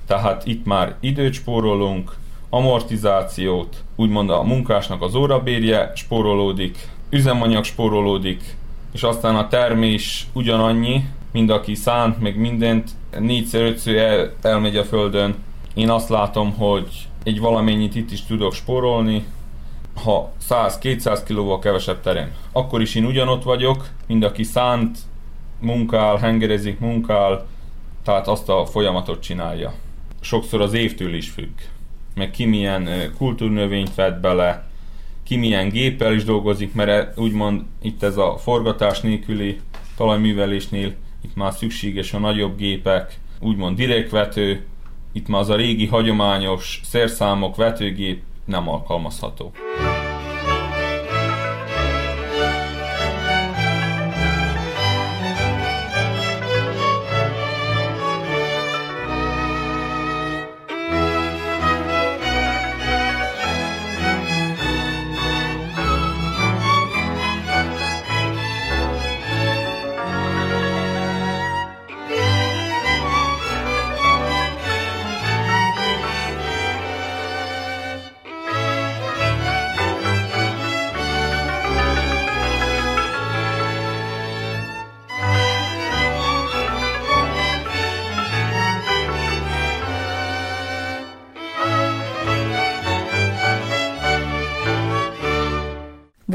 Tehát 0.08 0.46
itt 0.46 0.66
már 0.66 0.96
időt 1.00 1.34
spórolunk, 1.34 2.16
amortizációt, 2.50 3.84
úgymond 3.96 4.30
a 4.30 4.44
munkásnak 4.44 5.02
az 5.02 5.16
órabérje 5.16 5.92
spórolódik, 5.96 6.78
üzemanyag 7.10 7.64
spórolódik, 7.64 8.56
és 8.92 9.04
aztán 9.04 9.36
a 9.36 9.48
termés 9.48 10.28
ugyanannyi, 10.34 11.04
mind 11.32 11.50
aki 11.50 11.76
szánt, 11.76 12.22
meg 12.22 12.38
mindent, 12.38 12.92
négyszer, 13.20 13.62
ötször 13.62 13.96
el, 13.96 14.34
elmegy 14.42 14.78
a 14.78 14.84
földön. 14.84 15.36
Én 15.74 15.90
azt 15.90 16.10
látom, 16.10 16.54
hogy 16.54 17.08
egy 17.24 17.40
valamennyit 17.40 17.96
itt 17.96 18.12
is 18.12 18.24
tudok 18.26 18.54
spórolni, 18.54 19.26
ha 20.04 20.32
100-200 20.50 21.22
kilóval 21.26 21.60
kevesebb 21.60 22.02
terem. 22.02 22.32
Akkor 22.52 22.82
is 22.82 22.96
én 22.96 23.06
ugyanott 23.06 23.44
vagyok, 23.44 23.88
mind 24.08 24.24
aki 24.24 24.44
szánt, 24.44 24.98
munkál, 25.64 26.18
hengerezik, 26.18 26.80
munkál, 26.80 27.48
tehát 28.04 28.28
azt 28.28 28.50
a 28.50 28.66
folyamatot 28.66 29.22
csinálja. 29.22 29.74
Sokszor 30.22 30.62
az 30.62 30.74
évtől 30.74 31.14
is 31.14 31.30
függ, 31.30 31.60
meg 32.16 32.32
ki 32.32 32.46
milyen 32.46 32.90
kultúrnövényt 33.18 33.96
vett 33.96 34.20
bele, 34.20 34.68
ki 35.24 35.36
milyen 35.36 35.70
géppel 35.70 36.14
is 36.14 36.24
dolgozik, 36.24 36.74
mert 36.74 37.20
úgymond 37.20 37.62
itt 37.82 38.04
ez 38.04 38.18
a 38.18 38.38
forgatás 38.38 39.02
nélküli 39.02 39.60
talajművelésnél 39.98 40.94
itt 41.24 41.36
már 41.36 41.54
szükséges 41.54 42.14
a 42.14 42.20
nagyobb 42.20 42.58
gépek, 42.58 43.20
úgymond 43.40 43.78
direktvető, 43.78 44.66
itt 45.12 45.28
már 45.28 45.42
az 45.42 45.50
a 45.50 45.56
régi 45.56 45.88
hagyományos 45.88 46.82
szerszámok 46.84 47.56
vetőgép 47.56 48.22
nem 48.46 48.70
alkalmazható. 48.70 49.52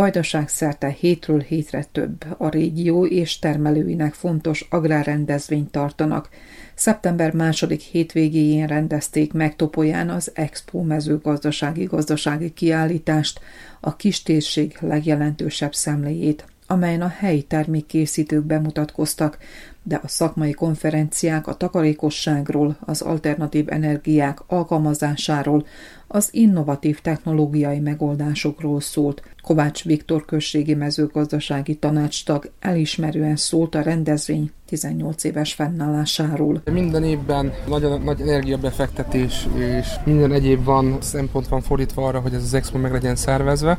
Vajdaság 0.08 0.48
szerte 0.48 0.88
hétről 0.88 1.40
hétre 1.40 1.84
több 1.92 2.24
a 2.38 2.48
régió 2.48 3.06
és 3.06 3.38
termelőinek 3.38 4.14
fontos 4.14 4.66
agrárrendezvényt 4.70 5.70
tartanak. 5.70 6.28
Szeptember 6.74 7.32
második 7.32 7.80
hétvégéjén 7.80 8.66
rendezték 8.66 9.32
meg 9.32 9.56
Topolyán 9.56 10.10
az 10.10 10.30
Expo 10.34 10.82
mezőgazdasági 10.82 11.84
gazdasági 11.84 12.52
kiállítást, 12.52 13.40
a 13.80 13.96
kistérség 13.96 14.76
legjelentősebb 14.80 15.74
szemléjét, 15.74 16.44
amelyen 16.66 17.02
a 17.02 17.08
helyi 17.08 17.42
termékkészítők 17.42 18.44
bemutatkoztak, 18.44 19.38
de 19.82 20.00
a 20.02 20.08
szakmai 20.08 20.52
konferenciák 20.52 21.46
a 21.46 21.54
takarékosságról, 21.54 22.76
az 22.80 23.00
alternatív 23.00 23.64
energiák 23.68 24.38
alkalmazásáról, 24.46 25.66
az 26.08 26.28
innovatív 26.30 27.00
technológiai 27.00 27.78
megoldásokról 27.78 28.80
szólt. 28.80 29.22
Kovács 29.42 29.84
Viktor 29.84 30.24
községi 30.24 30.74
mezőgazdasági 30.74 31.74
tanácstag 31.74 32.50
elismerően 32.60 33.36
szólt 33.36 33.74
a 33.74 33.82
rendezvény 33.82 34.50
18 34.68 35.24
éves 35.24 35.54
fennállásáról. 35.54 36.62
Minden 36.72 37.04
évben 37.04 37.52
nagy, 37.66 38.02
nagy 38.04 38.20
energiabefektetés 38.20 39.48
és 39.56 39.86
minden 40.04 40.32
egyéb 40.32 40.64
van, 40.64 40.96
szempont 41.00 41.48
van 41.48 41.60
fordítva 41.60 42.06
arra, 42.06 42.20
hogy 42.20 42.34
ez 42.34 42.42
az 42.42 42.54
expo 42.54 42.78
meg 42.78 42.92
legyen 42.92 43.16
szervezve. 43.16 43.78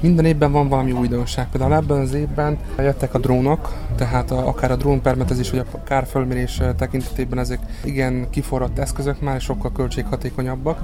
Minden 0.00 0.24
évben 0.24 0.52
van 0.52 0.68
valami 0.68 0.92
újdonság. 0.92 1.48
Például 1.50 1.74
ebben 1.74 2.00
az 2.00 2.14
évben 2.14 2.58
jöttek 2.78 3.14
a 3.14 3.18
drónok, 3.18 3.74
tehát 3.96 4.30
a, 4.30 4.48
akár 4.48 4.70
a 4.70 4.76
drónpermetezés 4.76 5.50
vagy 5.50 5.58
a 5.72 5.82
kárfölmérés 5.82 6.60
tekintetében 6.76 7.38
ezek 7.38 7.60
igen 7.84 8.30
kiforrott 8.30 8.78
eszközök 8.78 9.20
már, 9.20 9.40
sokkal 9.40 9.72
költséghatékonyabbak, 9.72 10.80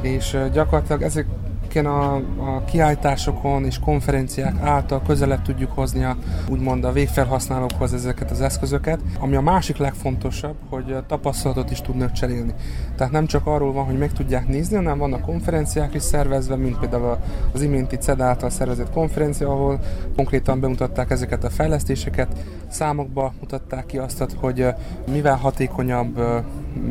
és 0.00 0.33
gyakorlatilag 0.52 1.02
ezek 1.02 1.26
a, 1.74 2.14
a 2.16 2.64
kiállításokon 2.64 3.64
és 3.64 3.78
konferenciák 3.78 4.60
által 4.60 5.02
közelebb 5.02 5.42
tudjuk 5.42 5.70
hozni 5.70 6.04
a, 6.04 6.16
úgymond 6.48 6.84
a 6.84 6.92
végfelhasználókhoz 6.92 7.94
ezeket 7.94 8.30
az 8.30 8.40
eszközöket, 8.40 9.00
ami 9.18 9.36
a 9.36 9.40
másik 9.40 9.76
legfontosabb, 9.76 10.54
hogy 10.68 10.96
tapasztalatot 11.06 11.70
is 11.70 11.80
tudnak 11.80 12.12
cserélni. 12.12 12.54
Tehát 12.96 13.12
nem 13.12 13.26
csak 13.26 13.46
arról 13.46 13.72
van, 13.72 13.84
hogy 13.84 13.98
meg 13.98 14.12
tudják 14.12 14.48
nézni, 14.48 14.76
hanem 14.76 14.98
vannak 14.98 15.20
konferenciák 15.20 15.94
is 15.94 16.02
szervezve, 16.02 16.56
mint 16.56 16.78
például 16.78 17.18
az 17.52 17.62
iménti 17.62 17.96
CED 17.96 18.20
által 18.20 18.50
szervezett 18.50 18.92
konferencia, 18.92 19.50
ahol 19.50 19.80
konkrétan 20.16 20.60
bemutatták 20.60 21.10
ezeket 21.10 21.44
a 21.44 21.50
fejlesztéseket, 21.50 22.28
számokba 22.68 23.32
mutatták 23.40 23.86
ki 23.86 23.98
azt, 23.98 24.36
hogy 24.40 24.66
mivel 25.12 25.36
hatékonyabb, 25.36 26.20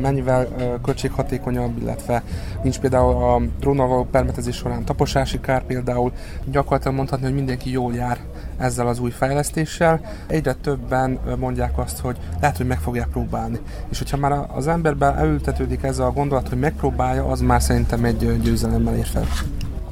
mennyivel 0.00 0.48
költséghatékonyabb, 0.82 1.78
illetve 1.78 2.22
nincs 2.62 2.78
például 2.78 3.22
a 3.22 3.40
drónnal 3.60 3.88
való 3.88 4.06
permetezés 4.10 4.56
során 4.56 4.84
taposási 4.84 5.40
kár 5.40 5.64
például. 5.64 6.12
Gyakorlatilag 6.44 6.96
mondhatni, 6.96 7.24
hogy 7.24 7.34
mindenki 7.34 7.70
jól 7.70 7.94
jár 7.94 8.18
ezzel 8.58 8.86
az 8.86 8.98
új 8.98 9.10
fejlesztéssel. 9.10 10.00
Egyre 10.26 10.52
többen 10.52 11.18
mondják 11.38 11.78
azt, 11.78 11.98
hogy 11.98 12.16
lehet, 12.40 12.56
hogy 12.56 12.66
meg 12.66 12.78
fogják 12.78 13.08
próbálni. 13.08 13.58
És 13.90 13.98
hogyha 13.98 14.16
már 14.16 14.46
az 14.54 14.66
emberben 14.66 15.16
elültetődik 15.16 15.82
ez 15.82 15.98
a 15.98 16.10
gondolat, 16.10 16.48
hogy 16.48 16.58
megpróbálja, 16.58 17.24
az 17.24 17.40
már 17.40 17.62
szerintem 17.62 18.04
egy 18.04 18.40
győzelemmel 18.42 18.96
ér 18.96 19.06
fel 19.06 19.26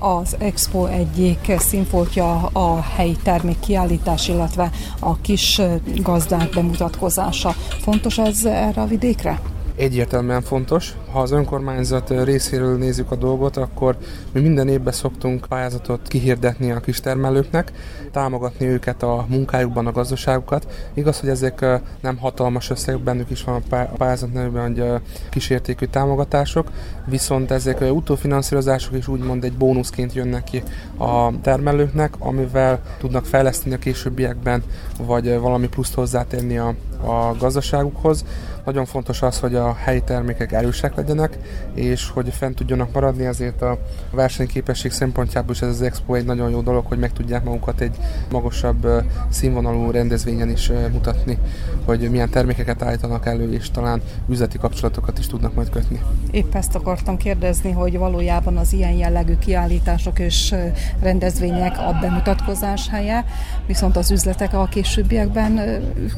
az 0.03 0.37
Expo 0.39 0.87
egyik 0.87 1.53
színfoltja 1.59 2.47
a 2.53 2.81
helyi 2.81 3.17
termék 3.23 3.61
kiállítás, 3.61 4.29
illetve 4.29 4.71
a 4.99 5.17
kis 5.17 5.61
gazdák 5.97 6.51
bemutatkozása. 6.55 7.51
Fontos 7.81 8.19
ez 8.19 8.45
erre 8.45 8.81
a 8.81 8.87
vidékre? 8.87 9.41
Egyértelműen 9.83 10.43
fontos. 10.43 10.97
Ha 11.11 11.21
az 11.21 11.31
önkormányzat 11.31 12.25
részéről 12.25 12.79
nézzük 12.79 13.11
a 13.11 13.17
dolgot, 13.17 13.57
akkor 13.57 13.97
mi 14.33 14.41
minden 14.41 14.69
évben 14.69 14.93
szoktunk 14.93 15.47
pályázatot 15.49 16.09
kihirdetni 16.09 16.71
a 16.71 16.81
kistermelőknek, 16.81 17.73
támogatni 18.13 18.67
őket 18.67 19.03
a 19.03 19.27
munkájukban, 19.29 19.87
a 19.87 19.93
gazdaságukat. 19.93 20.91
Igaz, 20.95 21.21
hogy 21.21 21.29
ezek 21.29 21.67
nem 22.01 22.17
hatalmas 22.17 22.71
összegek, 22.71 23.01
bennük 23.01 23.31
is 23.31 23.45
van 23.45 23.63
a 23.71 23.77
pályázat 23.97 24.33
nevében, 24.33 24.63
hogy 24.63 25.03
kísértékű 25.31 25.87
támogatások, 25.87 26.71
viszont 27.07 27.51
ezek 27.51 27.81
utófinanszírozások 27.81 28.97
is 28.97 29.09
úgymond 29.09 29.45
egy 29.45 29.57
bónuszként 29.57 30.15
jönnek 30.15 30.45
ki 30.45 30.63
a 30.99 31.41
termelőknek, 31.41 32.15
amivel 32.19 32.81
tudnak 32.99 33.25
fejleszteni 33.25 33.75
a 33.75 33.79
későbbiekben, 33.79 34.63
vagy 34.99 35.39
valami 35.39 35.69
pluszt 35.69 35.95
hozzátenni 35.95 36.59
a, 36.59 36.75
a 37.05 37.37
gazdaságukhoz. 37.39 38.25
Nagyon 38.65 38.85
fontos 38.85 39.23
az, 39.23 39.39
hogy 39.39 39.55
a 39.55 39.75
helyi 39.75 40.03
termékek 40.03 40.53
erősek 40.53 40.95
legyenek, 40.95 41.39
és 41.75 42.11
hogy 42.11 42.29
fent 42.29 42.57
tudjanak 42.57 42.93
maradni, 42.93 43.25
ezért 43.25 43.63
a 43.63 43.79
versenyképesség 44.11 44.91
szempontjából 44.91 45.55
is 45.55 45.63
ez 45.63 45.69
az 45.69 45.83
expo 45.83 46.15
egy 46.15 46.25
nagyon 46.25 46.51
jó 46.51 46.61
dolog, 46.61 46.87
hogy 46.87 46.99
meg 46.99 47.13
tudják 47.13 47.45
magukat 47.45 47.81
egy 47.81 47.97
magasabb 48.31 48.89
színvonalú 49.29 49.91
rendezvényen 49.91 50.51
is 50.51 50.71
mutatni, 50.93 51.39
hogy 51.85 52.11
milyen 52.11 52.31
termékeket 52.31 52.83
állítanak 52.83 53.27
elő, 53.27 53.53
és 53.53 53.71
talán 53.71 54.01
üzleti 54.29 54.59
kapcsolatokat 54.59 55.19
is 55.19 55.27
tudnak 55.27 55.55
majd 55.55 55.71
kötni. 55.71 56.01
Épp 56.31 56.55
ezt 56.55 56.75
akartam 56.75 57.17
kérdezni, 57.17 57.71
hogy 57.71 57.99
valójában 57.99 58.57
az 58.57 58.73
ilyen 58.73 58.93
jellegű 58.93 59.37
kiállítások 59.39 60.19
és 60.19 60.55
rendezvények 61.01 61.79
a 61.79 61.99
bemutatkozás 62.01 62.89
helye, 62.89 63.25
viszont 63.67 63.97
az 63.97 64.11
üzletek 64.11 64.55
a 64.55 64.65
későbbiekben 64.65 65.61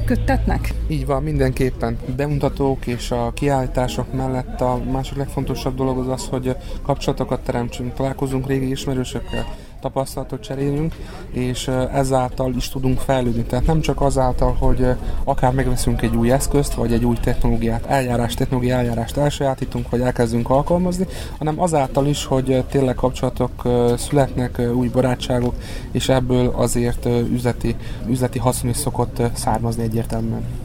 köttetnek? 0.04 0.72
Így 0.88 1.06
van, 1.06 1.22
mindenképpen. 1.22 1.98
Bemutatók 2.38 2.86
és 2.86 3.10
a 3.10 3.32
kiállítások 3.34 4.12
mellett 4.12 4.60
a 4.60 4.80
másik 4.90 5.16
legfontosabb 5.16 5.76
dolog 5.76 5.98
az 5.98 6.08
az, 6.08 6.26
hogy 6.30 6.56
kapcsolatokat 6.82 7.40
teremtsünk, 7.40 7.94
találkozunk 7.94 8.46
régi 8.46 8.70
ismerősökkel, 8.70 9.46
tapasztalatot 9.80 10.42
cserélünk, 10.42 10.94
és 11.30 11.68
ezáltal 11.92 12.54
is 12.54 12.68
tudunk 12.68 12.98
fejlődni. 12.98 13.42
Tehát 13.42 13.66
nem 13.66 13.80
csak 13.80 14.00
azáltal, 14.00 14.56
hogy 14.58 14.86
akár 15.24 15.52
megveszünk 15.52 16.02
egy 16.02 16.16
új 16.16 16.32
eszközt, 16.32 16.74
vagy 16.74 16.92
egy 16.92 17.04
új 17.04 17.16
technológiát, 17.16 17.86
eljárás, 17.86 18.34
technológiai 18.34 18.78
eljárást 18.78 19.16
elsajátítunk, 19.16 19.90
vagy 19.90 20.00
elkezdünk 20.00 20.50
alkalmazni, 20.50 21.06
hanem 21.38 21.60
azáltal 21.60 22.06
is, 22.06 22.24
hogy 22.24 22.64
tényleg 22.70 22.94
kapcsolatok 22.94 23.62
születnek, 23.96 24.60
új 24.74 24.88
barátságok, 24.88 25.54
és 25.90 26.08
ebből 26.08 26.52
azért 26.56 27.06
üzleti, 27.06 27.76
üzleti 28.08 28.38
haszon 28.38 28.70
is 28.70 28.76
szokott 28.76 29.22
származni 29.34 29.82
egyértelműen. 29.82 30.63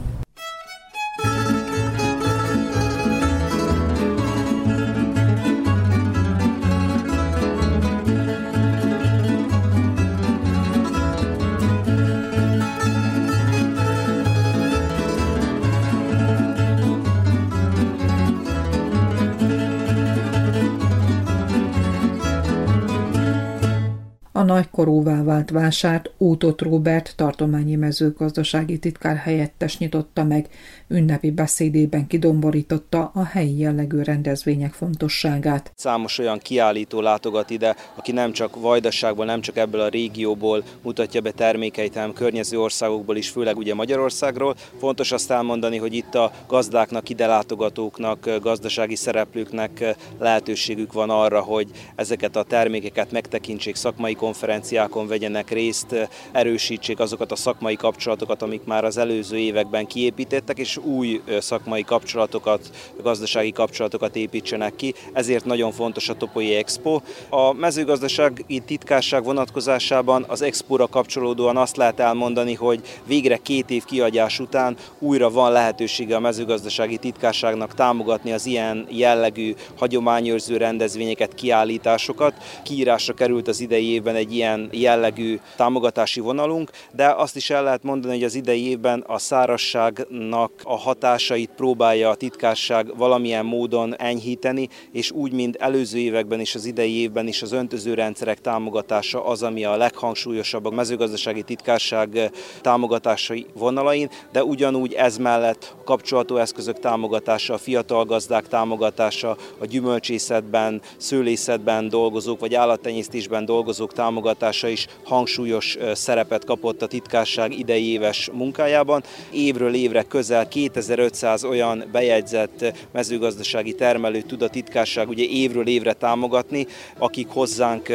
Nagykorúvá 24.59 25.23
vált 25.23 25.49
vásárt 25.49 26.11
Útot 26.17 26.61
Róbert 26.61 27.13
tartományi 27.15 27.75
mezőgazdasági 27.75 28.79
titkár 28.79 29.15
helyettes 29.15 29.77
nyitotta 29.77 30.23
meg, 30.23 30.47
ünnepi 30.89 31.31
beszédében 31.31 32.07
kidomborította 32.07 33.11
a 33.13 33.23
helyi 33.23 33.57
jellegű 33.57 34.01
rendezvények 34.01 34.73
fontosságát. 34.73 35.71
Számos 35.75 36.17
olyan 36.17 36.37
kiállító 36.37 37.01
látogat 37.01 37.49
ide, 37.49 37.75
aki 37.95 38.11
nem 38.11 38.31
csak 38.31 38.55
Vajdaságból, 38.61 39.25
nem 39.25 39.41
csak 39.41 39.57
ebből 39.57 39.81
a 39.81 39.87
régióból 39.87 40.63
mutatja 40.81 41.21
be 41.21 41.31
termékeit, 41.31 41.93
hanem 41.93 42.13
környező 42.13 42.59
országokból 42.59 43.17
is, 43.17 43.29
főleg 43.29 43.57
ugye 43.57 43.73
Magyarországról. 43.73 44.55
Fontos 44.79 45.11
azt 45.11 45.31
elmondani, 45.31 45.77
hogy 45.77 45.93
itt 45.93 46.15
a 46.15 46.31
gazdáknak, 46.47 47.09
ide 47.09 47.27
látogatóknak, 47.27 48.29
gazdasági 48.41 48.95
szereplőknek 48.95 49.95
lehetőségük 50.19 50.93
van 50.93 51.09
arra, 51.09 51.41
hogy 51.41 51.67
ezeket 51.95 52.35
a 52.35 52.43
termékeket 52.43 53.11
megtekintsék 53.11 53.75
szakmai 53.75 54.13
konferenciákon 54.13 55.07
vegyenek 55.07 55.49
részt, 55.49 56.09
erősítsék 56.31 56.99
azokat 56.99 57.31
a 57.31 57.35
szakmai 57.35 57.75
kapcsolatokat, 57.75 58.41
amik 58.41 58.63
már 58.63 58.83
az 58.83 58.97
előző 58.97 59.37
években 59.37 59.85
kiépítettek, 59.85 60.57
és 60.57 60.78
új 60.83 61.21
szakmai 61.39 61.83
kapcsolatokat, 61.83 62.69
gazdasági 63.01 63.51
kapcsolatokat 63.51 64.15
építsenek 64.15 64.75
ki. 64.75 64.93
Ezért 65.13 65.45
nagyon 65.45 65.71
fontos 65.71 66.09
a 66.09 66.13
Topoi 66.13 66.55
Expo. 66.55 67.01
A 67.29 67.53
mezőgazdasági 67.53 68.59
titkárság 68.65 69.23
vonatkozásában 69.23 70.25
az 70.27 70.41
Expo-ra 70.41 70.87
kapcsolódóan 70.87 71.57
azt 71.57 71.77
lehet 71.77 71.99
elmondani, 71.99 72.53
hogy 72.53 72.81
végre 73.05 73.37
két 73.37 73.69
év 73.69 73.85
kiadás 73.85 74.39
után 74.39 74.77
újra 74.99 75.29
van 75.29 75.51
lehetősége 75.51 76.15
a 76.15 76.19
mezőgazdasági 76.19 76.97
titkárságnak 76.97 77.73
támogatni 77.73 78.31
az 78.31 78.45
ilyen 78.45 78.87
jellegű 78.89 79.53
hagyományőrző 79.77 80.57
rendezvényeket, 80.57 81.33
kiállításokat. 81.33 82.33
Kiírásra 82.63 83.13
került 83.13 83.47
az 83.47 83.59
idei 83.59 83.85
évben 83.85 84.15
egy 84.15 84.35
ilyen 84.35 84.69
jellegű 84.71 85.39
támogatási 85.55 86.19
vonalunk, 86.19 86.71
de 86.91 87.07
azt 87.07 87.35
is 87.35 87.49
el 87.49 87.63
lehet 87.63 87.83
mondani, 87.83 88.13
hogy 88.13 88.23
az 88.23 88.35
idei 88.35 88.69
évben 88.69 89.03
a 89.07 89.17
szárasságnak 89.17 90.51
a 90.69 90.77
hatásait 90.77 91.49
próbálja 91.55 92.09
a 92.09 92.15
titkárság 92.15 92.97
valamilyen 92.97 93.45
módon 93.45 93.95
enyhíteni, 93.97 94.67
és 94.91 95.11
úgy, 95.11 95.31
mint 95.31 95.55
előző 95.55 95.97
években 95.97 96.39
is, 96.39 96.55
az 96.55 96.65
idei 96.65 97.01
évben 97.01 97.27
is 97.27 97.41
az 97.41 97.51
öntözőrendszerek 97.51 98.41
támogatása 98.41 99.25
az, 99.25 99.43
ami 99.43 99.65
a 99.65 99.77
leghangsúlyosabb 99.77 100.65
a 100.65 100.69
mezőgazdasági 100.69 101.41
titkárság 101.41 102.31
támogatásai 102.61 103.45
vonalain, 103.53 104.09
de 104.31 104.43
ugyanúgy 104.43 104.93
ez 104.93 105.17
mellett 105.17 105.75
a 105.79 105.83
kapcsolató 105.83 106.37
eszközök 106.37 106.79
támogatása, 106.79 107.53
a 107.53 107.57
fiatal 107.57 108.05
gazdák 108.05 108.47
támogatása, 108.47 109.37
a 109.57 109.65
gyümölcsészetben, 109.65 110.81
szőlészetben 110.97 111.89
dolgozók 111.89 112.39
vagy 112.39 112.53
állattenyésztésben 112.55 113.45
dolgozók 113.45 113.93
támogatása 113.93 114.67
is 114.67 114.87
hangsúlyos 115.03 115.77
szerepet 115.93 116.45
kapott 116.45 116.81
a 116.81 116.87
titkárság 116.87 117.59
idei 117.59 117.91
éves 117.91 118.29
munkájában. 118.33 119.03
Évről 119.31 119.73
évre 119.73 120.03
közel 120.03 120.47
2500 120.59 121.43
olyan 121.43 121.83
bejegyzett 121.91 122.73
mezőgazdasági 122.91 123.73
termelőt 123.73 124.25
tud 124.25 124.41
a 124.41 124.49
titkárság 124.49 125.09
ugye 125.09 125.23
évről 125.23 125.67
évre 125.67 125.93
támogatni, 125.93 126.67
akik 126.97 127.27
hozzánk 127.27 127.87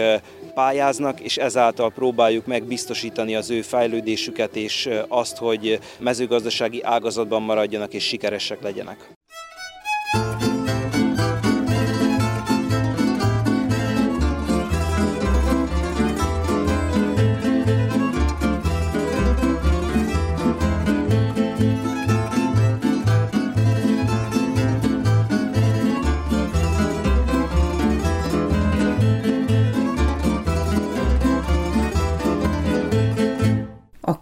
pályáznak, 0.55 1.21
és 1.21 1.37
ezáltal 1.37 1.91
próbáljuk 1.91 2.47
meg 2.47 2.65
biztosítani 2.65 3.35
az 3.35 3.51
ő 3.51 3.63
fejlődésüket 3.63 4.57
és 4.57 4.89
azt, 5.09 5.37
hogy 5.37 5.79
mezőgazdasági 5.99 6.83
ágazatban 6.83 7.43
maradjanak 7.43 7.95
és 7.95 8.05
sikeresek 8.05 8.63
legyenek. 8.63 9.13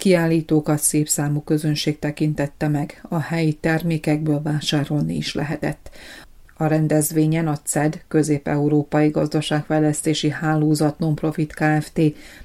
Kiállítókat 0.02 0.78
szép 0.78 1.08
számú 1.08 1.40
közönség 1.40 1.98
tekintette 1.98 2.68
meg, 2.68 3.00
a 3.08 3.18
helyi 3.18 3.52
termékekből 3.52 4.42
vásárolni 4.42 5.16
is 5.16 5.34
lehetett. 5.34 5.90
A 6.56 6.66
rendezvényen 6.66 7.48
a 7.48 7.56
CED, 7.64 8.02
Közép-Európai 8.08 9.08
Gazdaságfejlesztési 9.08 10.30
Hálózat 10.30 10.98
Nonprofit 10.98 11.54
Kft. 11.54 12.00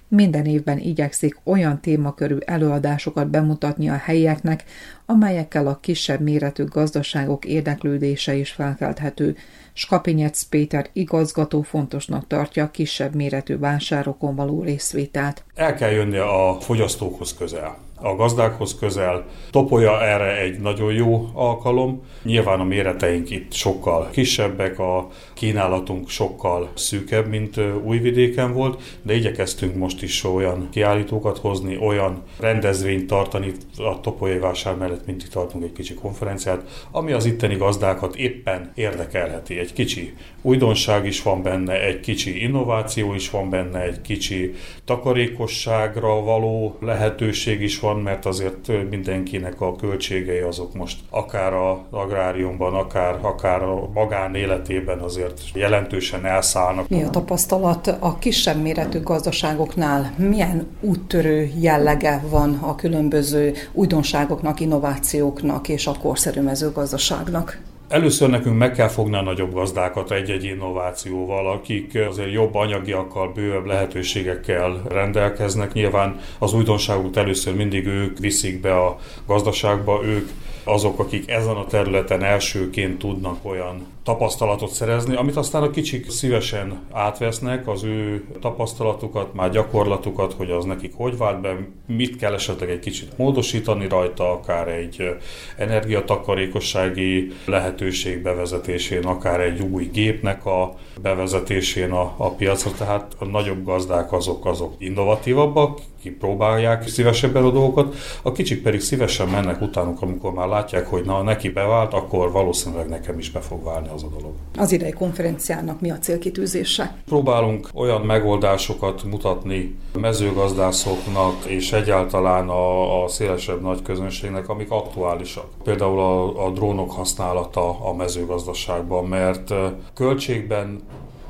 minden 0.07 0.45
évben 0.45 0.79
igyekszik 0.79 1.39
olyan 1.43 1.81
témakörű 1.81 2.37
előadásokat 2.45 3.29
bemutatni 3.29 3.89
a 3.89 3.95
helyieknek, 3.95 4.63
amelyekkel 5.05 5.67
a 5.67 5.79
kisebb 5.81 6.21
méretű 6.21 6.63
gazdaságok 6.63 7.45
érdeklődése 7.45 8.35
is 8.35 8.51
felkelthető. 8.51 9.35
Skapinyec 9.77 10.43
Péter 10.43 10.89
igazgató 10.93 11.61
fontosnak 11.61 12.27
tartja 12.27 12.63
a 12.63 12.71
kisebb 12.71 13.15
méretű 13.15 13.57
vásárokon 13.57 14.35
való 14.35 14.63
részvételt. 14.63 15.43
El 15.55 15.75
kell 15.75 15.91
jönni 15.91 16.17
a 16.17 16.57
fogyasztókhoz 16.59 17.33
közel. 17.33 17.77
A 18.01 18.15
gazdákhoz 18.15 18.75
közel. 18.79 19.25
Topolya 19.51 20.03
erre 20.03 20.39
egy 20.39 20.60
nagyon 20.60 20.93
jó 20.93 21.29
alkalom. 21.33 22.01
Nyilván 22.23 22.60
a 22.60 22.63
méreteink 22.63 23.29
itt 23.29 23.53
sokkal 23.53 24.10
kisebbek, 24.12 24.79
a 24.79 25.07
kínálatunk 25.33 26.10
sokkal 26.10 26.69
szűkebb, 26.73 27.27
mint 27.27 27.60
Újvidéken 27.83 28.53
volt, 28.53 28.81
de 29.01 29.15
igyekeztünk 29.15 29.75
most 29.75 30.01
is 30.01 30.23
olyan 30.23 30.67
kiállítókat 30.71 31.38
hozni, 31.38 31.77
olyan 31.77 32.23
rendezvényt 32.39 33.07
tartani 33.07 33.51
a 33.77 33.99
Topolyai 34.01 34.39
vásár 34.39 34.75
mellett, 34.75 35.05
mint 35.05 35.23
itt 35.23 35.31
tartunk 35.31 35.63
egy 35.63 35.73
kicsi 35.73 35.93
konferenciát, 35.93 36.88
ami 36.91 37.12
az 37.12 37.25
itteni 37.25 37.55
gazdákat 37.55 38.15
éppen 38.15 38.71
érdekelheti. 38.75 39.60
Egy 39.60 39.73
kicsi 39.73 40.13
újdonság 40.41 41.05
is 41.05 41.21
van 41.21 41.43
benne, 41.43 41.81
egy 41.81 41.99
kicsi 41.99 42.43
innováció 42.43 43.13
is 43.13 43.29
van 43.29 43.49
benne, 43.49 43.81
egy 43.81 44.01
kicsi 44.01 44.53
takarékosságra 44.86 46.21
való 46.21 46.77
lehetőség 46.79 47.62
is 47.62 47.79
van, 47.79 47.87
mert 47.95 48.26
azért 48.26 48.89
mindenkinek 48.89 49.62
a 49.62 49.76
költségei 49.76 50.39
azok 50.39 50.73
most 50.73 51.00
akár 51.10 51.54
a 51.54 51.86
agráriumban, 51.89 52.73
akár, 52.73 53.19
akár 53.21 53.63
a 53.63 53.89
magánéletében 53.93 55.00
azért 55.00 55.41
jelentősen 55.54 56.26
elszállnak. 56.26 56.89
Mi 56.89 57.04
a 57.04 57.10
tapasztalat 57.10 57.88
a 57.88 58.17
kisebb 58.17 58.62
méretű 58.62 59.02
gazdaságoknál? 59.02 60.13
Milyen 60.17 60.67
úttörő 60.82 61.52
jellege 61.60 62.23
van 62.30 62.58
a 62.62 62.76
különböző 62.76 63.54
újdonságoknak, 63.73 64.60
innovációknak 64.60 65.67
és 65.69 65.88
a 65.88 65.93
korszerű 66.02 66.41
mezőgazdaságnak? 66.41 67.60
Először 67.88 68.30
nekünk 68.30 68.58
meg 68.58 68.71
kell 68.71 68.88
fogni 68.88 69.15
a 69.15 69.21
nagyobb 69.21 69.54
gazdákat 69.54 70.12
egy-egy 70.12 70.43
innovációval, 70.43 71.52
akik 71.52 72.00
azért 72.10 72.32
jobb 72.32 72.56
anyagiakkal, 72.56 73.32
bővebb 73.32 73.65
lehetőségekkel 73.65 74.82
rendelkeznek. 74.89 75.73
Nyilván 75.73 76.19
az 76.39 76.54
újdonságot 76.54 77.17
először 77.17 77.56
mindig 77.56 77.86
ők 77.86 78.17
viszik 78.17 78.62
be 78.62 78.78
a 78.78 78.97
gazdaságba, 79.28 80.02
ők 80.04 80.30
azok, 80.67 80.99
akik 80.99 81.30
ezen 81.30 81.56
a 81.56 81.65
területen 81.65 82.23
elsőként 82.23 82.97
tudnak 82.97 83.38
olyan 83.43 83.86
tapasztalatot 84.03 84.71
szerezni, 84.71 85.15
amit 85.15 85.36
aztán 85.36 85.63
a 85.63 85.69
kicsik 85.69 86.10
szívesen 86.10 86.80
átvesznek, 86.91 87.67
az 87.67 87.84
ő 87.84 88.25
tapasztalatukat, 88.41 89.34
már 89.34 89.49
gyakorlatukat, 89.49 90.34
hogy 90.34 90.51
az 90.51 90.65
nekik 90.65 90.93
hogy 90.95 91.17
vált 91.17 91.41
be, 91.41 91.58
mit 91.88 92.15
kell 92.15 92.34
esetleg 92.34 92.69
egy 92.69 92.80
kicsit 92.80 93.17
módosítani 93.17 93.88
rajta, 93.88 94.32
akár 94.32 94.67
egy 94.67 95.15
energiatakarékossági 95.58 97.32
lehetőség 97.45 98.21
bevezetésén, 98.21 99.03
akár 99.03 99.41
egy 99.41 99.62
új 99.62 99.89
gépnek 99.93 100.45
a 100.45 100.75
bevezetésén 101.01 101.91
a, 101.91 102.13
a 102.17 102.30
piacra, 102.30 102.71
tehát 102.77 103.15
a 103.19 103.25
nagyobb 103.25 103.63
gazdák 103.63 104.12
azok, 104.12 104.45
azok 104.45 104.75
innovatívabbak, 104.77 105.80
kipróbálják 106.01 106.88
szívesebben 106.88 107.43
a 107.43 107.51
dolgokat, 107.51 107.95
a 108.21 108.32
kicsik 108.32 108.62
pedig 108.62 108.80
szívesen 108.82 109.27
mennek 109.27 109.62
utánuk, 109.62 110.01
amikor 110.01 110.34
már 110.34 110.47
látják, 110.57 110.87
hogy 110.87 111.05
na, 111.05 111.21
neki 111.21 111.49
bevált, 111.49 111.93
akkor 111.93 112.31
valószínűleg 112.31 112.87
nekem 112.87 113.19
is 113.19 113.31
be 113.31 113.39
fog 113.39 113.63
válni 113.63 113.87
az 113.95 114.03
a 114.03 114.07
dolog. 114.07 114.33
Az 114.57 114.71
idei 114.71 114.91
konferenciának 114.91 115.81
mi 115.81 115.91
a 115.91 115.97
célkitűzése? 115.99 116.95
Próbálunk 117.05 117.69
olyan 117.73 118.01
megoldásokat 118.01 119.03
mutatni 119.03 119.75
mezőgazdászoknak 119.99 121.45
és 121.45 121.71
egyáltalán 121.71 122.49
a, 122.49 123.03
a 123.03 123.07
szélesebb 123.07 123.61
nagy 123.61 123.81
közönségnek, 123.81 124.49
amik 124.49 124.71
aktuálisak. 124.71 125.45
Például 125.63 125.99
a, 125.99 126.45
a 126.45 126.49
drónok 126.49 126.91
használata 126.91 127.87
a 127.89 127.93
mezőgazdaságban, 127.93 129.05
mert 129.05 129.53
költségben 129.93 130.81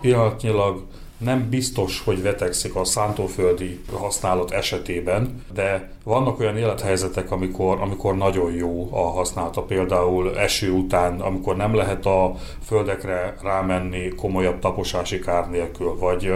pillanatnyilag 0.01 0.83
nem 1.17 1.49
biztos, 1.49 2.01
hogy 2.05 2.21
vetekszik 2.21 2.75
a 2.75 2.83
szántóföldi 2.83 3.79
használat 3.93 4.51
esetében, 4.51 5.43
de 5.53 5.89
vannak 6.03 6.39
olyan 6.39 6.57
élethelyzetek, 6.57 7.31
amikor, 7.31 7.81
amikor 7.81 8.15
nagyon 8.15 8.51
jó 8.51 8.89
a 8.91 9.09
használata, 9.09 9.61
például 9.61 10.37
eső 10.37 10.71
után, 10.71 11.19
amikor 11.19 11.55
nem 11.55 11.75
lehet 11.75 12.05
a 12.05 12.35
földekre 12.65 13.35
rámenni 13.41 14.07
komolyabb 14.07 14.59
taposási 14.59 15.19
kár 15.19 15.49
nélkül, 15.49 15.97
vagy 15.99 16.33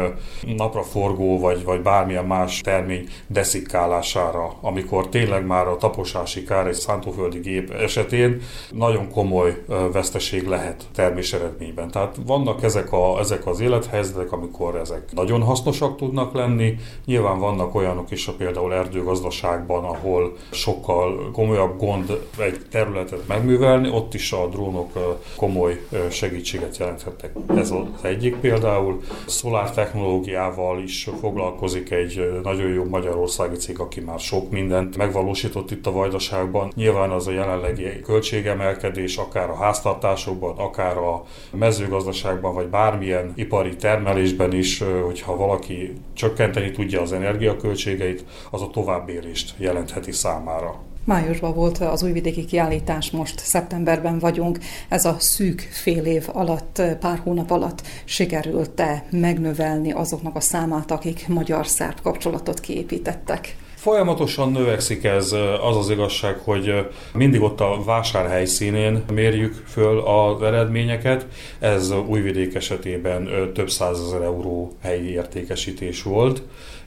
napraforgó, 0.57 1.39
vagy, 1.39 1.63
vagy 1.63 1.81
bármilyen 1.81 2.25
más 2.25 2.61
termény 2.61 3.07
deszikálására, 3.27 4.57
amikor 4.61 5.09
tényleg 5.09 5.45
már 5.45 5.67
a 5.67 5.77
taposási 5.77 6.43
kár 6.43 6.67
egy 6.67 6.73
szántóföldi 6.73 7.39
gép 7.39 7.71
esetén 7.71 8.41
nagyon 8.71 9.11
komoly 9.11 9.63
veszteség 9.91 10.47
lehet 10.47 10.83
termés 10.95 11.33
eredményben. 11.33 11.91
Tehát 11.91 12.15
vannak 12.25 12.63
ezek, 12.63 12.91
a, 12.91 13.19
ezek 13.19 13.47
az 13.47 13.59
élethelyzetek, 13.59 14.31
amikor 14.31 14.70
ezek 14.75 15.13
nagyon 15.13 15.41
hasznosak 15.41 15.97
tudnak 15.97 16.33
lenni. 16.33 16.75
Nyilván 17.05 17.39
vannak 17.39 17.75
olyanok 17.75 18.11
is, 18.11 18.27
a 18.27 18.33
például 18.33 18.73
erdőgazdaság 18.73 19.49
országban, 19.51 19.83
ahol 19.83 20.35
sokkal 20.51 21.31
komolyabb 21.31 21.77
gond 21.77 22.27
egy 22.37 22.59
területet 22.71 23.27
megművelni, 23.27 23.89
ott 23.89 24.13
is 24.13 24.31
a 24.31 24.47
drónok 24.47 25.19
komoly 25.35 25.79
segítséget 26.09 26.77
jelenthetnek. 26.77 27.31
Ez 27.47 27.71
az 27.71 27.85
egyik 28.01 28.35
például. 28.35 28.99
Szolár 29.25 29.71
technológiával 29.71 30.81
is 30.81 31.09
foglalkozik 31.19 31.91
egy 31.91 32.39
nagyon 32.43 32.69
jó 32.69 32.83
magyarországi 32.83 33.55
cég, 33.55 33.79
aki 33.79 33.99
már 33.99 34.19
sok 34.19 34.51
mindent 34.51 34.97
megvalósított 34.97 35.71
itt 35.71 35.87
a 35.87 35.91
Vajdaságban. 35.91 36.71
Nyilván 36.75 37.09
az 37.09 37.27
a 37.27 37.31
jelenlegi 37.31 38.01
költségemelkedés, 38.01 39.17
akár 39.17 39.49
a 39.49 39.55
háztartásokban, 39.55 40.57
akár 40.57 40.97
a 40.97 41.23
mezőgazdaságban, 41.51 42.53
vagy 42.53 42.67
bármilyen 42.67 43.31
ipari 43.35 43.75
termelésben 43.75 44.53
is, 44.53 44.60
hogyha 45.05 45.35
valaki 45.35 45.93
csökkenteni 46.13 46.71
tudja 46.71 47.01
az 47.01 47.13
energiaköltségeit, 47.13 48.25
az 48.51 48.61
a 48.61 48.69
továbbélést 48.69 49.53
jelentheti 49.57 50.11
számára. 50.11 50.79
Májusban 51.03 51.53
volt 51.53 51.77
az 51.77 52.03
újvidéki 52.03 52.45
kiállítás, 52.45 53.11
most 53.11 53.39
szeptemberben 53.39 54.19
vagyunk. 54.19 54.59
Ez 54.89 55.05
a 55.05 55.15
szűk 55.19 55.59
fél 55.71 56.05
év 56.05 56.27
alatt, 56.33 56.81
pár 56.99 57.19
hónap 57.23 57.51
alatt 57.51 57.81
sikerült-e 58.05 59.05
megnövelni 59.11 59.91
azoknak 59.91 60.35
a 60.35 60.39
számát, 60.39 60.91
akik 60.91 61.27
magyar-szerb 61.27 62.01
kapcsolatot 62.01 62.59
kiépítettek? 62.59 63.55
Folyamatosan 63.81 64.51
növekszik 64.51 65.03
ez, 65.03 65.31
az 65.61 65.77
az 65.77 65.89
igazság, 65.89 66.37
hogy 66.37 66.87
mindig 67.13 67.41
ott 67.41 67.59
a 67.59 67.83
vásárhely 67.85 68.45
színén 68.45 69.03
mérjük 69.13 69.63
föl 69.67 69.99
az 69.99 70.41
eredményeket. 70.41 71.25
Ez 71.59 71.91
újvidék 71.91 72.55
esetében 72.55 73.29
több 73.53 73.69
százezer 73.69 74.21
euró 74.21 74.71
helyi 74.81 75.11
értékesítés 75.11 76.03
volt 76.03 76.41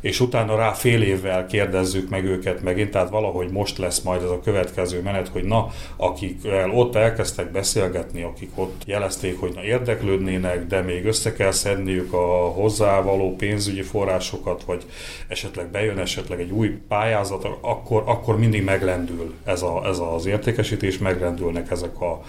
és 0.05 0.21
utána 0.21 0.57
rá 0.57 0.73
fél 0.73 1.03
évvel 1.03 1.47
kérdezzük 1.47 2.09
meg 2.09 2.25
őket 2.25 2.63
megint, 2.63 2.91
tehát 2.91 3.11
valahogy 3.11 3.51
most 3.51 3.79
lesz 3.79 4.01
majd 4.01 4.23
ez 4.23 4.31
a 4.31 4.41
következő 4.41 5.03
menet, 5.03 5.29
hogy 5.29 5.45
na, 5.45 5.71
akik 5.97 6.41
ott 6.75 6.95
elkezdtek 6.95 7.51
beszélgetni, 7.51 8.23
akik 8.23 8.51
ott 8.55 8.83
jelezték, 8.87 9.41
hogy 9.41 9.53
na 9.55 9.63
érdeklődnének, 9.63 10.67
de 10.67 10.81
még 10.81 11.05
össze 11.05 11.33
kell 11.33 11.51
szedniük 11.51 12.13
a 12.13 12.27
hozzávaló 12.49 13.37
pénzügyi 13.37 13.83
forrásokat, 13.83 14.63
vagy 14.65 14.85
esetleg 15.29 15.71
bejön 15.71 15.99
esetleg 15.99 16.41
egy 16.41 16.51
új 16.51 16.69
pályázat, 16.89 17.49
akkor, 17.61 18.03
akkor 18.07 18.39
mindig 18.39 18.65
meglendül 18.65 19.35
ez, 19.45 19.63
a, 19.63 19.83
ez 19.87 19.99
az 19.99 20.27
értékesítés, 20.27 20.99
megrendülnek 20.99 21.71
ezek 21.71 22.01
a 22.01 22.23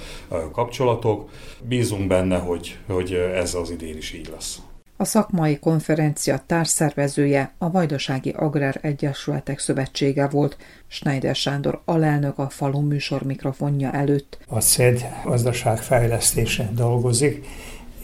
kapcsolatok. 0.51 1.29
Bízunk 1.61 2.07
benne, 2.07 2.38
hogy, 2.38 2.77
hogy 2.88 3.13
ez 3.13 3.53
az 3.53 3.71
idén 3.71 3.97
is 3.97 4.13
így 4.13 4.29
lesz. 4.31 4.59
A 4.97 5.05
szakmai 5.05 5.60
konferencia 5.60 6.43
társszervezője 6.45 7.53
a 7.58 7.71
Vajdasági 7.71 8.29
Agrár 8.29 8.79
Egyesületek 8.81 9.60
Szövetsége 9.60 10.27
volt, 10.27 10.58
Schneider 10.88 11.36
Sándor 11.36 11.81
alelnök 11.86 12.38
a 12.38 12.49
falu 12.49 12.81
műsor 12.81 13.21
mikrofonja 13.21 13.91
előtt. 13.91 14.38
A 14.47 14.60
CED 14.60 15.05
gazdaság 15.25 15.77
fejlesztése 15.77 16.69
dolgozik, 16.73 17.47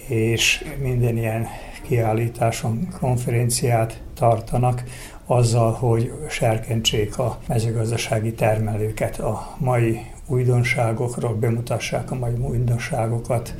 és 0.08 0.66
minden 0.82 1.18
ilyen 1.18 1.48
kiállításon 1.88 2.88
konferenciát 3.00 4.02
tartanak 4.14 4.84
azzal, 5.26 5.72
hogy 5.72 6.14
serkentsék 6.30 7.18
a 7.18 7.40
mezőgazdasági 7.48 8.34
termelőket 8.34 9.20
a 9.20 9.56
mai 9.58 10.00
újdonságokról, 10.28 11.34
bemutassák 11.34 12.12
a 12.12 12.16
mai 12.16 12.34
újdonságokat, 12.34 13.56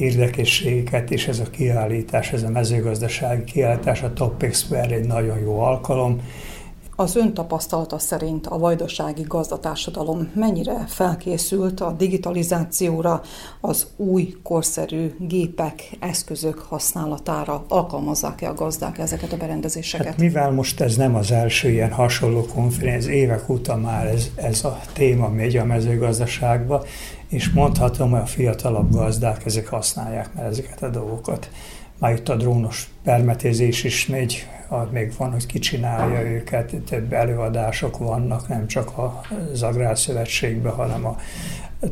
érdekességeket, 0.00 1.10
és 1.10 1.28
ez 1.28 1.38
a 1.38 1.50
kiállítás, 1.50 2.32
ez 2.32 2.42
a 2.42 2.48
mezőgazdasági 2.48 3.44
kiállítás, 3.44 4.02
a 4.02 4.12
Top 4.12 4.42
Expert 4.42 4.90
egy 4.90 5.06
nagyon 5.06 5.38
jó 5.38 5.60
alkalom. 5.60 6.20
Az 7.00 7.16
ön 7.16 7.34
tapasztalata 7.34 7.98
szerint 7.98 8.46
a 8.46 8.58
vajdasági 8.58 9.24
gazdatársadalom 9.28 10.30
mennyire 10.34 10.84
felkészült 10.86 11.80
a 11.80 11.92
digitalizációra, 11.92 13.22
az 13.60 13.86
új 13.96 14.34
korszerű 14.42 15.14
gépek, 15.18 15.96
eszközök 16.00 16.58
használatára? 16.58 17.64
Alkalmazzák-e 17.68 18.48
a 18.48 18.54
gazdák 18.54 18.98
ezeket 18.98 19.32
a 19.32 19.36
berendezéseket? 19.36 20.06
Hát 20.06 20.18
mivel 20.18 20.50
most 20.50 20.80
ez 20.80 20.96
nem 20.96 21.14
az 21.14 21.30
első 21.30 21.70
ilyen 21.70 21.92
hasonló 21.92 22.46
konferencia, 22.54 23.12
évek 23.12 23.48
óta 23.48 23.76
már 23.76 24.06
ez, 24.06 24.30
ez 24.34 24.64
a 24.64 24.80
téma 24.92 25.28
megy 25.28 25.56
a 25.56 25.64
mezőgazdaságba, 25.64 26.84
és 27.28 27.50
mondhatom, 27.50 28.10
hogy 28.10 28.20
a 28.20 28.26
fiatalabb 28.26 28.92
gazdák 28.92 29.46
ezek 29.46 29.68
használják 29.68 30.34
már 30.34 30.46
ezeket 30.46 30.82
a 30.82 30.88
dolgokat. 30.88 31.50
Már 31.98 32.12
itt 32.12 32.28
a 32.28 32.36
drónos 32.36 32.90
permetézés 33.02 33.84
is 33.84 34.06
megy 34.06 34.46
még 34.90 35.12
van, 35.16 35.32
hogy 35.32 35.46
kicsinálja 35.46 36.20
őket, 36.20 36.74
több 36.88 37.12
előadások 37.12 37.98
vannak, 37.98 38.48
nem 38.48 38.66
csak 38.66 38.90
az 39.52 39.62
Agrárszövetségben, 39.62 40.72
hanem 40.72 41.06
a 41.06 41.16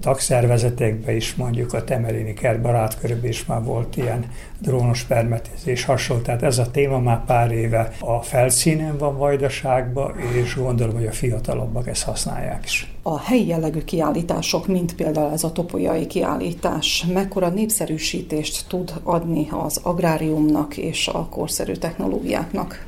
tagszervezetekben 0.00 1.16
is, 1.16 1.34
mondjuk 1.34 1.72
a 1.72 1.84
Temerini 1.84 2.34
Kert 2.34 2.60
barátkörben 2.60 3.30
is 3.30 3.44
már 3.44 3.62
volt 3.62 3.96
ilyen 3.96 4.24
drónos 4.58 5.02
permetezés 5.02 5.84
hasonló. 5.84 6.22
Tehát 6.22 6.42
ez 6.42 6.58
a 6.58 6.70
téma 6.70 6.98
már 6.98 7.24
pár 7.24 7.50
éve 7.50 7.92
a 8.00 8.22
felszínen 8.22 8.98
van 8.98 9.16
Vajdaságban, 9.16 10.18
és 10.44 10.56
gondolom, 10.56 10.94
hogy 10.94 11.06
a 11.06 11.12
fiatalabbak 11.12 11.88
ezt 11.88 12.02
használják 12.02 12.64
is. 12.64 12.92
A 13.02 13.20
helyi 13.20 13.46
jellegű 13.46 13.80
kiállítások, 13.80 14.66
mint 14.66 14.94
például 14.94 15.32
ez 15.32 15.44
a 15.44 15.52
topolyai 15.52 16.06
kiállítás, 16.06 17.06
mekkora 17.12 17.48
népszerűsítést 17.48 18.68
tud 18.68 18.92
adni 19.02 19.46
az 19.50 19.80
agráriumnak 19.82 20.76
és 20.76 21.08
a 21.08 21.28
korszerű 21.28 21.72
technológiáknak? 21.72 22.87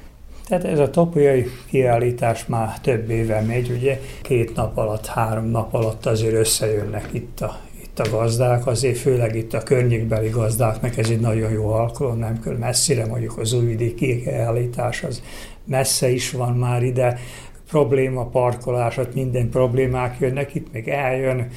Tehát 0.50 0.64
ez 0.64 0.78
a 0.78 0.90
topolyai 0.90 1.46
kiállítás 1.68 2.46
már 2.46 2.80
több 2.80 3.10
éve 3.10 3.40
megy, 3.40 3.70
ugye? 3.70 4.00
Két 4.22 4.54
nap 4.54 4.76
alatt, 4.76 5.06
három 5.06 5.46
nap 5.46 5.74
alatt 5.74 6.06
azért 6.06 6.34
összejönnek 6.34 7.08
itt 7.12 7.40
a, 7.40 7.60
itt 7.82 7.98
a 7.98 8.10
gazdák, 8.10 8.66
azért 8.66 8.98
főleg 8.98 9.36
itt 9.36 9.54
a 9.54 9.62
környékbeli 9.62 10.28
gazdáknak 10.28 10.96
ez 10.96 11.10
egy 11.10 11.20
nagyon 11.20 11.50
jó 11.50 11.70
alkalom, 11.72 12.18
nem 12.18 12.40
kell 12.40 12.56
messzire, 12.56 13.06
mondjuk 13.06 13.38
az 13.38 13.52
újvidéki 13.52 14.22
kiállítás 14.22 15.02
az 15.02 15.22
messze 15.64 16.10
is 16.10 16.30
van 16.30 16.56
már 16.56 16.82
ide, 16.82 17.18
probléma, 17.68 18.26
parkolásat, 18.26 19.14
minden 19.14 19.48
problémák 19.48 20.16
jönnek, 20.20 20.54
itt 20.54 20.72
még 20.72 20.88
eljön, 20.88 21.48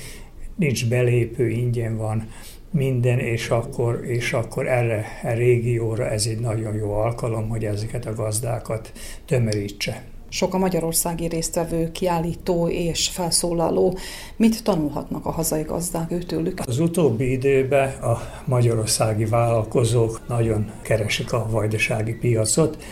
nincs 0.55 0.87
belépő, 0.89 1.49
ingyen 1.49 1.97
van, 1.97 2.27
minden, 2.73 3.19
és 3.19 3.49
akkor, 3.49 4.05
és 4.05 4.33
akkor 4.33 4.67
erre 4.67 5.05
a 5.23 5.31
régióra 5.33 6.09
ez 6.09 6.25
egy 6.25 6.39
nagyon 6.39 6.75
jó 6.75 6.93
alkalom, 6.93 7.49
hogy 7.49 7.65
ezeket 7.65 8.05
a 8.05 8.13
gazdákat 8.13 8.91
tömörítse. 9.25 10.03
Sok 10.29 10.53
a 10.53 10.57
magyarországi 10.57 11.27
résztvevő, 11.27 11.91
kiállító 11.91 12.69
és 12.69 13.07
felszólaló. 13.07 13.97
Mit 14.35 14.63
tanulhatnak 14.63 15.25
a 15.25 15.31
hazai 15.31 15.61
gazdák 15.61 16.11
őtőlük? 16.11 16.59
Az 16.65 16.79
utóbbi 16.79 17.31
időben 17.31 17.89
a 17.89 18.17
magyarországi 18.45 19.25
vállalkozók 19.25 20.21
nagyon 20.27 20.71
keresik 20.81 21.33
a 21.33 21.47
vajdasági 21.49 22.13
piacot, 22.13 22.83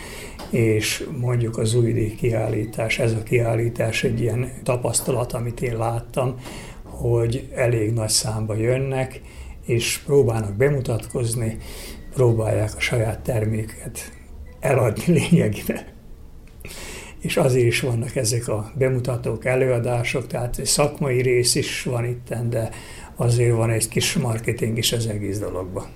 és 0.50 1.08
mondjuk 1.20 1.58
az 1.58 1.74
újdi 1.74 2.14
kiállítás, 2.14 2.98
ez 2.98 3.12
a 3.12 3.22
kiállítás 3.22 4.04
egy 4.04 4.20
ilyen 4.20 4.52
tapasztalat, 4.62 5.32
amit 5.32 5.60
én 5.60 5.76
láttam, 5.76 6.34
hogy 6.82 7.48
elég 7.54 7.92
nagy 7.92 8.08
számba 8.08 8.54
jönnek, 8.54 9.20
és 9.66 9.98
próbálnak 9.98 10.56
bemutatkozni, 10.56 11.56
próbálják 12.14 12.76
a 12.76 12.80
saját 12.80 13.20
terméket 13.20 14.12
eladni 14.60 15.04
lényegében. 15.30 15.90
És 17.20 17.36
azért 17.36 17.66
is 17.66 17.80
vannak 17.80 18.16
ezek 18.16 18.48
a 18.48 18.72
bemutatók, 18.74 19.44
előadások, 19.44 20.26
tehát 20.26 20.66
szakmai 20.66 21.22
rész 21.22 21.54
is 21.54 21.82
van 21.82 22.04
itt, 22.04 22.34
de 22.48 22.70
azért 23.16 23.56
van 23.56 23.70
egy 23.70 23.88
kis 23.88 24.16
marketing 24.16 24.78
is 24.78 24.92
az 24.92 25.06
egész 25.06 25.38
dologban. 25.38 25.86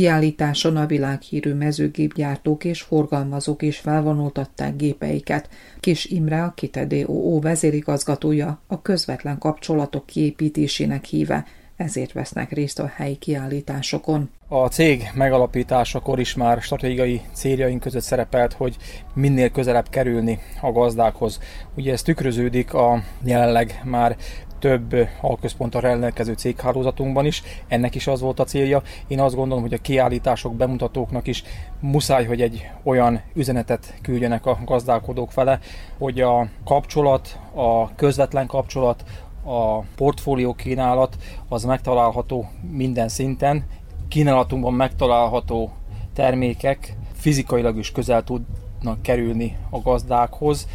Kiállításon 0.00 0.76
a 0.76 0.86
világhírű 0.86 1.54
mezőgépgyártók 1.54 2.64
és 2.64 2.82
forgalmazók 2.82 3.62
is 3.62 3.78
felvonultatták 3.78 4.76
gépeiket. 4.76 5.48
Kis 5.80 6.04
Imre, 6.04 6.42
a 6.42 6.52
KITEDOO 6.54 7.40
vezérigazgatója, 7.40 8.60
a 8.66 8.82
közvetlen 8.82 9.38
kapcsolatok 9.38 10.06
kiépítésének 10.06 11.04
híve, 11.04 11.44
ezért 11.76 12.12
vesznek 12.12 12.52
részt 12.52 12.78
a 12.78 12.92
helyi 12.94 13.16
kiállításokon. 13.16 14.30
A 14.48 14.68
cég 14.68 15.10
megalapításakor 15.14 16.20
is 16.20 16.34
már 16.34 16.62
stratégiai 16.62 17.20
céljaink 17.32 17.80
között 17.80 18.02
szerepelt, 18.02 18.52
hogy 18.52 18.76
minél 19.14 19.50
közelebb 19.50 19.88
kerülni 19.88 20.38
a 20.60 20.72
gazdákhoz. 20.72 21.40
Ugye 21.76 21.92
ez 21.92 22.02
tükröződik 22.02 22.74
a 22.74 23.02
jelenleg 23.24 23.80
már 23.84 24.16
több 24.60 25.08
alközponttal 25.20 25.80
rendelkező 25.80 26.32
céghálózatunkban 26.32 27.26
is. 27.26 27.42
Ennek 27.68 27.94
is 27.94 28.06
az 28.06 28.20
volt 28.20 28.40
a 28.40 28.44
célja. 28.44 28.82
Én 29.08 29.20
azt 29.20 29.34
gondolom, 29.34 29.62
hogy 29.62 29.74
a 29.74 29.78
kiállítások, 29.78 30.54
bemutatóknak 30.54 31.26
is 31.26 31.42
muszáj, 31.80 32.26
hogy 32.26 32.40
egy 32.40 32.70
olyan 32.82 33.20
üzenetet 33.34 33.94
küldjenek 34.02 34.46
a 34.46 34.58
gazdálkodók 34.64 35.30
fele, 35.30 35.58
hogy 35.98 36.20
a 36.20 36.48
kapcsolat, 36.64 37.38
a 37.54 37.94
közvetlen 37.94 38.46
kapcsolat, 38.46 39.04
a 39.44 39.78
portfólió 39.78 40.54
kínálat 40.54 41.16
az 41.48 41.64
megtalálható 41.64 42.50
minden 42.70 43.08
szinten. 43.08 43.64
Kínálatunkban 44.08 44.74
megtalálható 44.74 45.72
termékek 46.14 46.96
fizikailag 47.12 47.76
is 47.76 47.92
közel 47.92 48.24
tudnak 48.24 49.02
kerülni 49.02 49.56
a 49.70 49.80
gazdákhoz, 49.80 50.66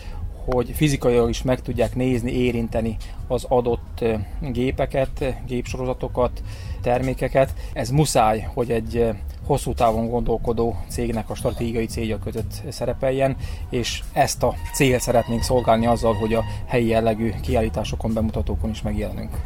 hogy 0.46 0.72
fizikailag 0.76 1.30
is 1.30 1.42
meg 1.42 1.62
tudják 1.62 1.96
nézni, 1.96 2.32
érinteni 2.32 2.98
az 3.28 3.46
adott 3.50 4.06
gépeket, 4.42 5.36
gépsorozatokat, 5.48 6.42
termékeket. 6.82 7.54
Ez 7.74 7.90
muszáj, 7.90 8.48
hogy 8.54 8.72
egy 8.72 9.10
hosszú 9.46 9.74
távon 9.74 10.10
gondolkodó 10.10 10.76
cégnek 10.88 11.30
a 11.30 11.36
stratégiai 11.36 11.86
célja 11.86 12.20
között 12.20 12.62
szerepeljen, 12.70 13.36
és 13.70 14.04
ezt 14.14 14.44
a 14.44 14.54
cél 14.74 15.00
szeretnénk 15.00 15.42
szolgálni 15.42 15.86
azzal, 15.86 16.14
hogy 16.14 16.34
a 16.34 16.44
helyi 16.66 16.88
jellegű 16.88 17.34
kiállításokon, 17.42 18.14
bemutatókon 18.14 18.70
is 18.70 18.82
megjelenünk. 18.82 19.38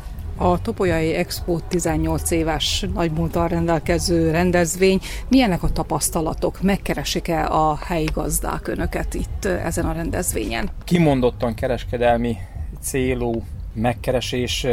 A 0.42 0.62
Topolyai 0.62 1.14
Expo 1.14 1.60
18 1.60 2.32
éves 2.32 2.86
nagymúltal 2.94 3.48
rendelkező 3.48 4.32
rendezvény. 4.32 5.00
Milyenek 5.28 5.64
a 5.64 5.70
tapasztalatok? 5.70 6.62
Megkeresik-e 6.62 7.46
a 7.46 7.76
helyi 7.76 8.08
gazdák 8.14 8.68
önöket 8.68 9.14
itt 9.14 9.46
ezen 9.46 9.86
a 9.86 9.92
rendezvényen? 9.92 10.70
Kimondottan 10.84 11.54
kereskedelmi 11.54 12.38
célú 12.82 13.44
megkeresés 13.74 14.68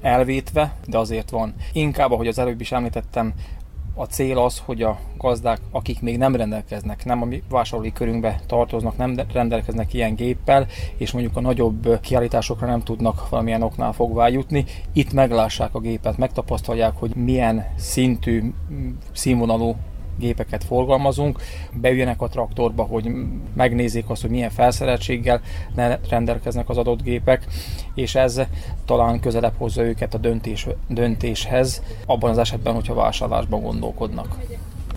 elvétve, 0.00 0.74
de 0.86 0.98
azért 0.98 1.30
van. 1.30 1.54
Inkább, 1.72 2.10
ahogy 2.10 2.26
az 2.26 2.38
előbb 2.38 2.60
is 2.60 2.72
említettem, 2.72 3.32
a 3.98 4.06
cél 4.06 4.38
az, 4.38 4.62
hogy 4.64 4.82
a 4.82 4.98
gazdák, 5.16 5.60
akik 5.70 6.00
még 6.00 6.18
nem 6.18 6.36
rendelkeznek, 6.36 7.04
nem 7.04 7.22
a 7.22 7.24
mi 7.24 7.42
vásárlói 7.48 7.92
körünkbe 7.92 8.40
tartoznak, 8.46 8.96
nem 8.96 9.16
rendelkeznek 9.32 9.94
ilyen 9.94 10.14
géppel, 10.14 10.66
és 10.96 11.12
mondjuk 11.12 11.36
a 11.36 11.40
nagyobb 11.40 12.00
kiállításokra 12.00 12.66
nem 12.66 12.82
tudnak 12.82 13.28
valamilyen 13.28 13.62
oknál 13.62 13.92
fogva 13.92 14.28
jutni, 14.28 14.64
itt 14.92 15.12
meglássák 15.12 15.74
a 15.74 15.80
gépet, 15.80 16.16
megtapasztalják, 16.16 16.96
hogy 16.96 17.14
milyen 17.14 17.66
szintű, 17.76 18.52
színvonalú 19.12 19.76
gépeket 20.18 20.64
forgalmazunk, 20.64 21.40
beüljenek 21.72 22.20
a 22.20 22.28
traktorba, 22.28 22.82
hogy 22.82 23.10
megnézzék 23.54 24.10
azt, 24.10 24.20
hogy 24.20 24.30
milyen 24.30 24.50
felszereltséggel 24.50 25.40
rendelkeznek 26.08 26.68
az 26.68 26.76
adott 26.76 27.02
gépek, 27.02 27.46
és 27.94 28.14
ez 28.14 28.40
talán 28.84 29.20
közelebb 29.20 29.54
hozza 29.56 29.82
őket 29.82 30.14
a 30.14 30.18
döntés, 30.18 30.66
döntéshez, 30.88 31.82
abban 32.06 32.30
az 32.30 32.38
esetben, 32.38 32.74
hogyha 32.74 32.94
vásárlásban 32.94 33.60
gondolkodnak. 33.60 34.36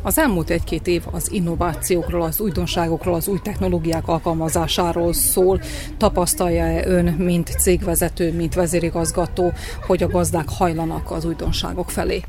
Az 0.03 0.17
elmúlt 0.17 0.49
egy-két 0.49 0.87
év 0.87 1.03
az 1.11 1.31
innovációkról, 1.31 2.21
az 2.21 2.39
újdonságokról, 2.39 3.13
az 3.13 3.27
új 3.27 3.39
technológiák 3.43 4.07
alkalmazásáról 4.07 5.13
szól. 5.13 5.61
Tapasztalja-e 5.97 6.87
ön, 6.87 7.05
mint 7.05 7.47
cégvezető, 7.47 8.33
mint 8.33 8.53
vezérigazgató, 8.53 9.51
hogy 9.87 10.03
a 10.03 10.07
gazdák 10.07 10.49
hajlanak 10.49 11.11
az 11.11 11.25
újdonságok 11.25 11.89
felé? 11.89 12.21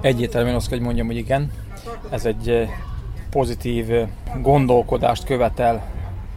Egyértelműen 0.00 0.54
azt 0.54 0.68
kell, 0.68 0.76
hogy 0.76 0.86
mondjam, 0.86 1.06
hogy 1.06 1.16
igen. 1.16 1.50
Ez 2.10 2.24
egy 2.24 2.48
eh, 2.48 2.68
pozitív 3.30 3.90
eh, 3.90 4.08
gondolkodást 4.40 5.24
követel 5.24 5.90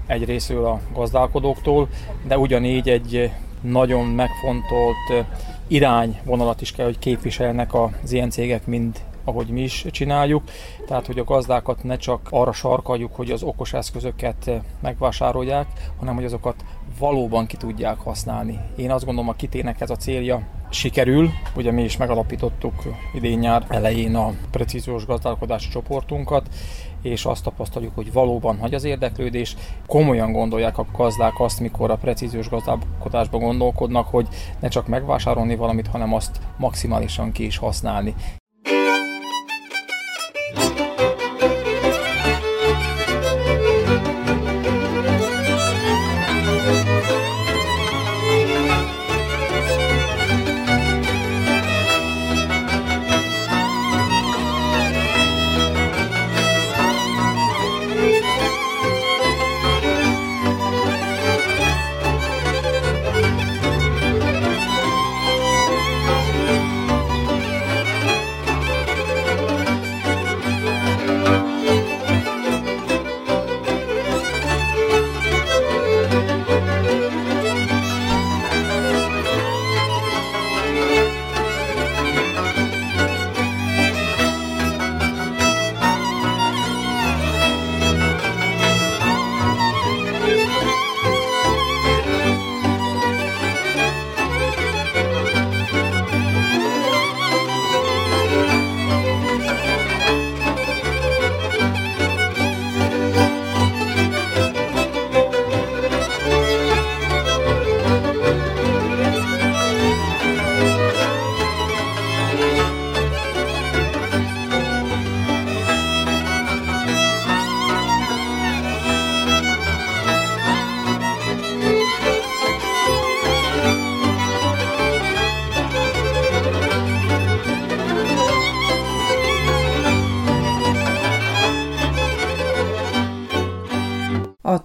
egy 0.06 0.26
részről 0.26 0.66
a 0.66 0.80
gazdálkodóktól, 0.94 1.88
de 2.28 2.38
ugyanígy 2.38 2.90
egy 2.90 3.16
eh, 3.16 3.32
nagyon 3.62 4.06
megfontolt 4.06 5.26
irányvonalat 5.68 6.62
is 6.62 6.72
kell, 6.72 6.86
hogy 6.86 7.00
képviselnek 7.00 7.74
az 7.74 8.12
ilyen 8.12 8.30
cégek, 8.30 8.66
mint 8.66 9.02
ahogy 9.24 9.48
mi 9.48 9.62
is 9.62 9.86
csináljuk. 9.92 10.44
Tehát, 10.88 11.06
hogy 11.06 11.20
a 11.20 11.24
gazdákat 11.24 11.84
ne 11.84 11.98
csak 11.98 12.28
arra 12.30 12.52
sarkaljuk, 12.52 13.16
hogy 13.16 13.32
az 13.32 13.44
okos 13.44 13.74
eszközöket 13.74 14.52
megvásárolják, 14.82 15.68
hanem 15.98 16.16
hogy 16.16 16.26
azokat 16.26 16.56
valóban 17.00 17.46
ki 17.46 17.58
tudják 17.58 17.98
használni. 17.98 18.60
Én 18.76 18.92
azt 18.92 19.06
gondolom, 19.06 19.30
a 19.30 19.34
kitének 19.34 19.82
ez 19.82 19.90
a 19.90 19.96
célja, 19.96 20.42
sikerül. 20.76 21.30
Ugye 21.56 21.72
mi 21.72 21.84
is 21.84 21.98
megalapítottuk 21.98 22.74
idén 23.14 23.40
nyár 23.40 23.66
elején 23.70 24.16
a 24.16 24.34
precíziós 24.52 25.06
gazdálkodási 25.06 25.70
csoportunkat, 25.70 26.50
és 27.02 27.26
azt 27.26 27.44
tapasztaljuk, 27.44 27.96
hogy 27.96 28.14
valóban 28.14 28.58
nagy 28.62 28.74
az 28.74 28.84
érdeklődés. 28.84 29.56
Komolyan 29.86 30.32
gondolják 30.32 30.78
a 30.78 30.86
gazdák 30.98 31.40
azt, 31.40 31.60
mikor 31.60 31.92
a 31.92 31.98
precíziós 31.98 32.50
gazdálkodásban 32.50 33.42
gondolkodnak, 33.42 34.08
hogy 34.08 34.28
ne 34.60 34.68
csak 34.68 34.88
megvásárolni 34.88 35.56
valamit, 35.56 35.88
hanem 35.88 36.14
azt 36.14 36.40
maximálisan 36.58 37.32
ki 37.32 37.46
is 37.46 37.58
használni. 37.58 38.16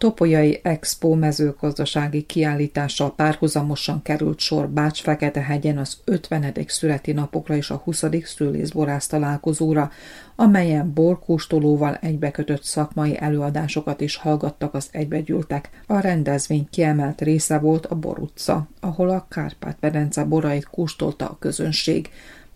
Topolyai 0.01 0.61
Expo 0.63 1.15
mezőgazdasági 1.15 2.23
kiállítással 2.23 3.15
párhuzamosan 3.15 4.03
került 4.03 4.39
sor 4.39 4.69
Bács-Fekete-hegyen 4.69 5.79
az 5.79 5.99
50. 6.05 6.55
születi 6.67 7.13
napokra 7.13 7.55
és 7.55 7.71
a 7.71 7.77
20. 7.77 8.05
szülészborász 8.25 9.07
találkozóra, 9.07 9.91
amelyen 10.37 10.93
borkóstolóval 10.95 11.95
egybekötött 11.95 12.63
szakmai 12.63 13.19
előadásokat 13.19 14.01
is 14.01 14.17
hallgattak 14.17 14.75
az 14.75 14.89
egybegyűltek. 14.93 15.71
A 15.87 15.99
rendezvény 15.99 16.69
kiemelt 16.71 17.21
része 17.21 17.59
volt 17.59 17.87
a 17.87 17.95
Bor 17.95 18.19
utca, 18.19 18.69
ahol 18.81 19.09
a 19.09 19.27
Kárpát-Pedence 19.31 20.25
borait 20.25 20.65
kóstolta 20.65 21.29
a 21.29 21.37
közönség 21.39 22.11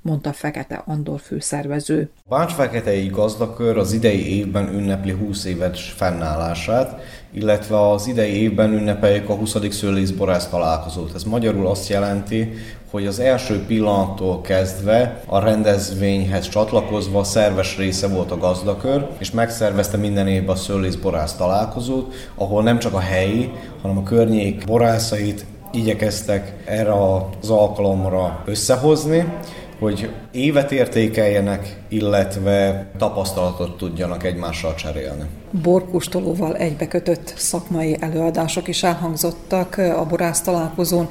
mondta 0.05 0.33
Fekete 0.33 0.83
Andor 0.87 1.21
főszervező. 1.21 2.11
A 2.29 2.37
Bács-Feketei 2.37 3.07
gazdakör 3.07 3.79
az 3.79 3.93
idei 3.93 4.39
évben 4.39 4.75
ünnepli 4.75 5.13
20 5.13 5.45
éves 5.45 5.95
fennállását, 5.97 7.01
illetve 7.33 7.91
az 7.91 8.07
idei 8.07 8.43
évben 8.43 8.73
ünnepeljük 8.73 9.29
a 9.29 9.35
20. 9.35 9.57
szőlészborász 9.71 10.49
találkozót. 10.49 11.15
Ez 11.15 11.23
magyarul 11.23 11.67
azt 11.67 11.89
jelenti, 11.89 12.53
hogy 12.91 13.07
az 13.07 13.19
első 13.19 13.65
pillanattól 13.67 14.41
kezdve 14.41 15.23
a 15.27 15.39
rendezvényhez 15.39 16.49
csatlakozva 16.49 17.25
szerves 17.25 17.77
része 17.77 18.09
volt 18.09 18.31
a 18.31 18.39
gazdakör, 18.39 19.07
és 19.19 19.31
megszervezte 19.31 19.97
minden 19.97 20.29
évben 20.29 20.55
a 20.55 20.59
szőlészborász 20.59 21.35
találkozót, 21.37 22.15
ahol 22.35 22.63
nem 22.63 22.79
csak 22.79 22.93
a 22.93 23.01
helyi, 23.01 23.53
hanem 23.83 23.99
a 23.99 24.03
környék 24.03 24.65
borászait 24.67 25.45
igyekeztek 25.73 26.55
erre 26.65 26.93
az 26.93 27.51
alkalomra 27.51 28.43
összehozni, 28.45 29.25
hogy 29.79 30.11
évet 30.33 30.73
értékeljenek, 30.73 31.81
illetve 31.89 32.87
tapasztalatot 32.99 33.77
tudjanak 33.77 34.25
egymással 34.25 34.75
cserélni. 34.75 35.25
Borkustolóval 35.63 36.57
egybekötött 36.57 37.35
szakmai 37.37 37.97
előadások 38.01 38.69
is 38.69 38.83
elhangzottak 38.83 39.77
a 39.77 40.07
borász 40.09 40.41
találkozón. 40.41 41.09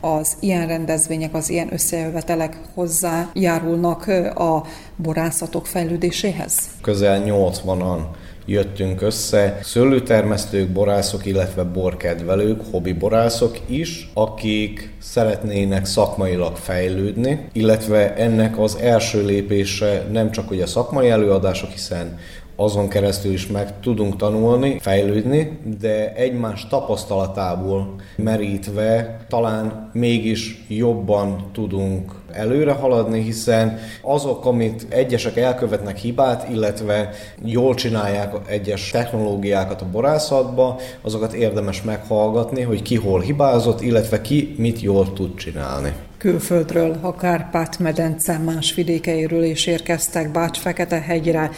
Az 0.00 0.36
ilyen 0.40 0.66
rendezvények, 0.66 1.34
az 1.34 1.50
ilyen 1.50 1.72
összejövetelek 1.72 2.56
hozzájárulnak 2.74 4.06
a 4.34 4.62
borászatok 4.96 5.66
fejlődéséhez? 5.66 6.58
Közel 6.80 7.22
80-an 7.26 7.98
jöttünk 8.46 9.02
össze, 9.02 9.58
szőlőtermesztők, 9.62 10.68
borászok, 10.68 11.26
illetve 11.26 11.62
borkedvelők, 11.62 12.60
hobbi 12.70 12.92
borászok 12.92 13.58
is, 13.66 14.10
akik 14.14 14.92
szeretnének 14.98 15.84
szakmailag 15.86 16.56
fejlődni, 16.56 17.48
illetve 17.52 18.14
ennek 18.14 18.58
az 18.58 18.76
első 18.76 19.24
lépése 19.24 20.06
nem 20.12 20.30
csak 20.30 20.48
hogy 20.48 20.60
a 20.60 20.66
szakmai 20.66 21.08
előadások, 21.08 21.70
hiszen 21.70 22.18
azon 22.62 22.88
keresztül 22.88 23.32
is 23.32 23.46
meg 23.46 23.80
tudunk 23.80 24.16
tanulni, 24.16 24.78
fejlődni, 24.80 25.58
de 25.80 26.14
egymás 26.14 26.66
tapasztalatából 26.66 27.94
merítve 28.16 29.16
talán 29.28 29.90
mégis 29.92 30.64
jobban 30.68 31.50
tudunk 31.52 32.12
előre 32.32 32.72
haladni, 32.72 33.22
hiszen 33.22 33.78
azok, 34.02 34.46
amit 34.46 34.86
egyesek 34.88 35.36
elkövetnek 35.36 35.96
hibát, 35.96 36.48
illetve 36.48 37.10
jól 37.44 37.74
csinálják 37.74 38.34
egyes 38.46 38.90
technológiákat 38.90 39.80
a 39.82 39.90
borászatba, 39.90 40.78
azokat 41.00 41.32
érdemes 41.32 41.82
meghallgatni, 41.82 42.62
hogy 42.62 42.82
ki 42.82 42.96
hol 42.96 43.20
hibázott, 43.20 43.80
illetve 43.80 44.20
ki 44.20 44.54
mit 44.56 44.80
jól 44.80 45.12
tud 45.12 45.34
csinálni 45.34 45.92
külföldről, 46.22 46.98
a 47.00 47.14
Kárpát-medence 47.14 48.38
más 48.38 48.74
vidékeiről 48.74 49.42
is 49.42 49.66
érkeztek 49.66 50.32
Bács-Fekete-hegyre, 50.32 51.50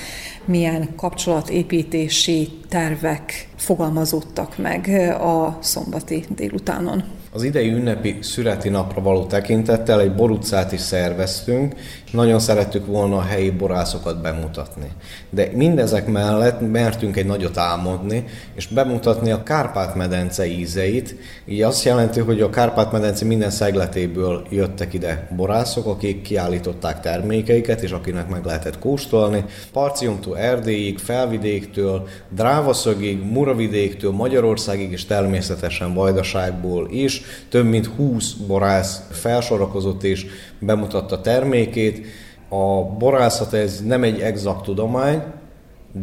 milyen 0.45 0.89
kapcsolatépítési 0.97 2.49
tervek 2.69 3.49
fogalmazódtak 3.57 4.59
meg 4.59 4.89
a 5.21 5.59
szombati 5.61 6.25
délutánon. 6.37 7.05
Az 7.33 7.43
idei 7.43 7.69
ünnepi 7.69 8.19
szüreti 8.21 8.69
napra 8.69 9.03
való 9.03 9.25
tekintettel 9.25 10.01
egy 10.01 10.15
borutcát 10.15 10.73
is 10.73 10.81
szerveztünk, 10.81 11.75
nagyon 12.15 12.39
szerettük 12.39 12.87
volna 12.87 13.17
a 13.17 13.23
helyi 13.23 13.51
borászokat 13.51 14.21
bemutatni. 14.21 14.91
De 15.31 15.49
mindezek 15.53 16.07
mellett 16.07 16.71
mertünk 16.71 17.17
egy 17.17 17.27
nagyot 17.27 17.57
álmodni, 17.57 18.25
és 18.55 18.67
bemutatni 18.67 19.31
a 19.31 19.43
Kárpát-medence 19.43 20.47
ízeit. 20.47 21.17
Így 21.47 21.63
azt 21.63 21.85
jelenti, 21.85 22.21
hogy 22.21 22.41
a 22.41 22.51
Kárpát-medence 22.51 23.25
minden 23.25 23.51
szegletéből 23.51 24.47
jöttek 24.51 24.95
ide 24.95 25.29
borászok, 25.37 25.87
akik 25.87 26.23
kiállították 26.23 27.01
termékeiket, 27.01 27.83
és 27.83 27.91
akinek 27.91 28.29
meg 28.29 28.45
lehetett 28.45 28.79
kóstolni. 28.79 29.45
Parciumtól 29.73 30.39
Erdélyig, 30.39 30.99
Felvidéktől, 30.99 32.09
Drávaszögig, 32.31 33.23
Muravidéktől, 33.23 34.13
Magyarországig 34.13 34.93
és 34.93 35.05
természetesen 35.05 35.95
Vajdaságból 35.95 36.89
is 36.91 37.23
több 37.49 37.67
mint 37.67 37.87
20 37.87 38.33
borász 38.33 39.03
felsorakozott 39.11 40.03
és 40.03 40.27
bemutatta 40.65 41.21
termékét. 41.21 42.07
A 42.49 42.83
borászat 42.99 43.53
ez 43.53 43.83
nem 43.87 44.03
egy 44.03 44.21
exakt 44.21 44.63
tudomány, 44.63 45.23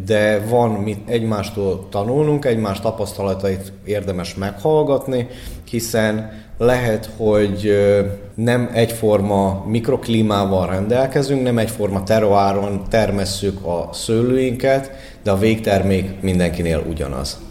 de 0.06 0.40
van 0.50 0.70
mit 0.70 1.10
egymástól 1.10 1.88
tanulnunk, 1.90 2.46
egymás 2.46 2.80
tapasztalatait 2.80 3.74
érdemes 3.86 4.36
meghallgatni, 4.36 5.28
hiszen 5.70 6.32
lehet, 6.58 7.10
hogy 7.18 7.72
nem 8.36 8.70
egyforma 8.74 9.64
mikroklímával 9.68 10.68
rendelkezünk, 10.68 11.44
nem 11.44 11.58
egyforma 11.58 12.04
teroáron 12.04 12.82
termesszük 12.90 13.66
a 13.66 13.90
szőlőinket, 13.94 14.92
de 15.24 15.32
a 15.32 15.38
végtermék 15.38 16.22
mindenkinél 16.22 16.84
ugyanaz. 16.90 17.51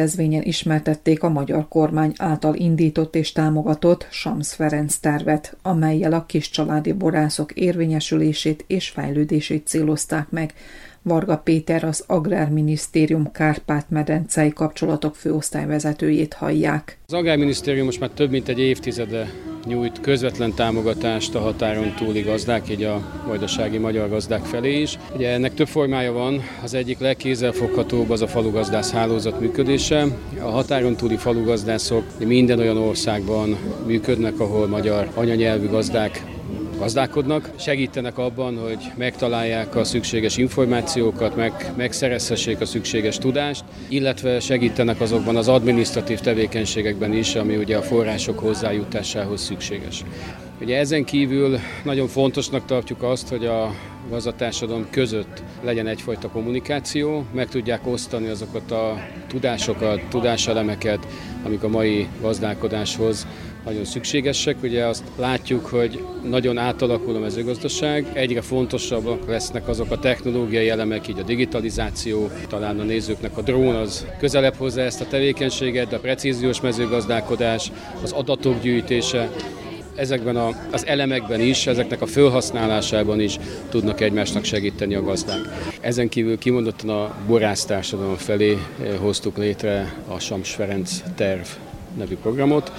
Rendezvényen 0.00 0.42
ismertették 0.42 1.22
a 1.22 1.28
magyar 1.28 1.68
kormány 1.68 2.12
által 2.16 2.54
indított 2.54 3.14
és 3.14 3.32
támogatott 3.32 4.06
Sams 4.10 4.54
Ferenc 4.54 4.96
tervet, 4.96 5.56
amelyel 5.62 6.12
a 6.12 6.26
kis 6.26 6.50
családi 6.50 6.92
borászok 6.92 7.52
érvényesülését 7.52 8.64
és 8.66 8.88
fejlődését 8.88 9.66
célozták 9.66 10.30
meg, 10.30 10.54
Varga 11.02 11.36
Péter 11.36 11.84
az 11.84 12.04
Agrárminisztérium 12.06 13.32
Kárpát-medencei 13.32 14.52
kapcsolatok 14.52 15.14
főosztályvezetőjét 15.14 16.34
hallják. 16.34 16.98
Az 17.06 17.12
Agrárminisztérium 17.12 17.84
most 17.84 18.00
már 18.00 18.10
több 18.10 18.30
mint 18.30 18.48
egy 18.48 18.58
évtizede 18.58 19.30
nyújt 19.66 20.00
közvetlen 20.00 20.54
támogatást 20.54 21.34
a 21.34 21.40
határon 21.40 21.94
túli 21.94 22.20
gazdák, 22.20 22.70
így 22.70 22.82
a 22.82 23.22
vajdasági 23.26 23.78
magyar 23.78 24.08
gazdák 24.08 24.44
felé 24.44 24.80
is. 24.80 24.98
Ugye 25.14 25.28
ennek 25.28 25.54
több 25.54 25.68
formája 25.68 26.12
van, 26.12 26.40
az 26.62 26.74
egyik 26.74 26.98
legkézzelfoghatóbb 26.98 28.10
az 28.10 28.22
a 28.22 28.26
falugazdász 28.26 28.92
hálózat 28.92 29.40
működése. 29.40 30.06
A 30.42 30.48
határon 30.48 30.96
túli 30.96 31.16
falugazdászok 31.16 32.04
minden 32.26 32.58
olyan 32.58 32.76
országban 32.76 33.56
működnek, 33.86 34.40
ahol 34.40 34.66
magyar 34.66 35.10
anyanyelvű 35.14 35.68
gazdák 35.68 36.24
gazdálkodnak, 36.80 37.50
segítenek 37.56 38.18
abban, 38.18 38.58
hogy 38.58 38.92
megtalálják 38.96 39.76
a 39.76 39.84
szükséges 39.84 40.36
információkat, 40.36 41.36
meg, 41.36 41.72
megszerezhessék 41.76 42.60
a 42.60 42.64
szükséges 42.64 43.18
tudást, 43.18 43.64
illetve 43.88 44.40
segítenek 44.40 45.00
azokban 45.00 45.36
az 45.36 45.48
adminisztratív 45.48 46.20
tevékenységekben 46.20 47.12
is, 47.12 47.34
ami 47.34 47.56
ugye 47.56 47.76
a 47.76 47.82
források 47.82 48.38
hozzájutásához 48.38 49.40
szükséges. 49.40 50.04
Ugye 50.60 50.78
ezen 50.78 51.04
kívül 51.04 51.58
nagyon 51.84 52.08
fontosnak 52.08 52.64
tartjuk 52.64 53.02
azt, 53.02 53.28
hogy 53.28 53.46
a 53.46 53.74
gazdatársadalom 54.10 54.86
között 54.90 55.42
legyen 55.62 55.86
egyfajta 55.86 56.28
kommunikáció, 56.28 57.24
meg 57.32 57.48
tudják 57.48 57.86
osztani 57.86 58.28
azokat 58.28 58.70
a 58.70 59.06
tudásokat, 59.28 60.00
tudáselemeket, 60.08 61.06
amik 61.44 61.62
a 61.62 61.68
mai 61.68 62.08
gazdálkodáshoz 62.20 63.26
nagyon 63.64 63.84
szükségesek. 63.84 64.56
Ugye 64.62 64.86
azt 64.86 65.02
látjuk, 65.16 65.66
hogy 65.66 66.04
nagyon 66.28 66.58
átalakul 66.58 67.16
a 67.16 67.18
mezőgazdaság, 67.18 68.06
egyre 68.12 68.40
fontosabbak 68.40 69.28
lesznek 69.28 69.68
azok 69.68 69.90
a 69.90 69.98
technológiai 69.98 70.68
elemek, 70.68 71.08
így 71.08 71.18
a 71.18 71.22
digitalizáció, 71.22 72.30
talán 72.48 72.80
a 72.80 72.82
nézőknek 72.82 73.36
a 73.36 73.42
drón 73.42 73.74
az 73.74 74.06
közelebb 74.18 74.54
hozza 74.54 74.80
ezt 74.80 75.00
a 75.00 75.06
tevékenységet, 75.06 75.88
de 75.88 75.96
a 75.96 76.00
precíziós 76.00 76.60
mezőgazdálkodás, 76.60 77.72
az 78.02 78.12
adatok 78.12 78.60
gyűjtése, 78.62 79.30
ezekben 79.94 80.36
a, 80.36 80.48
az 80.70 80.86
elemekben 80.86 81.40
is, 81.40 81.66
ezeknek 81.66 82.02
a 82.02 82.06
felhasználásában 82.06 83.20
is 83.20 83.38
tudnak 83.68 84.00
egymásnak 84.00 84.44
segíteni 84.44 84.94
a 84.94 85.02
gazdák. 85.02 85.40
Ezen 85.80 86.08
kívül 86.08 86.38
kimondottan 86.38 86.90
a 86.90 87.14
borásztársadalom 87.26 88.16
felé 88.16 88.50
eh, 88.52 88.96
hoztuk 89.00 89.36
létre 89.36 89.94
a 90.08 90.18
Sams 90.18 90.50
Ferenc 90.50 91.02
terv 91.14 91.46
nevű 91.98 92.16
programot, 92.16 92.72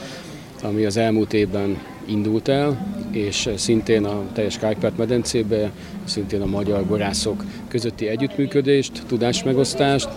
ami 0.63 0.85
az 0.85 0.97
elmúlt 0.97 1.33
évben 1.33 1.77
indult 2.05 2.47
el, 2.47 2.95
és 3.11 3.49
szintén 3.55 4.05
a 4.05 4.23
teljes 4.33 4.57
Kárpát-medencébe, 4.57 5.71
szintén 6.03 6.41
a 6.41 6.45
magyar 6.45 6.85
borászok 6.85 7.43
közötti 7.67 8.07
együttműködést, 8.07 9.03
tudásmegosztást, 9.07 10.09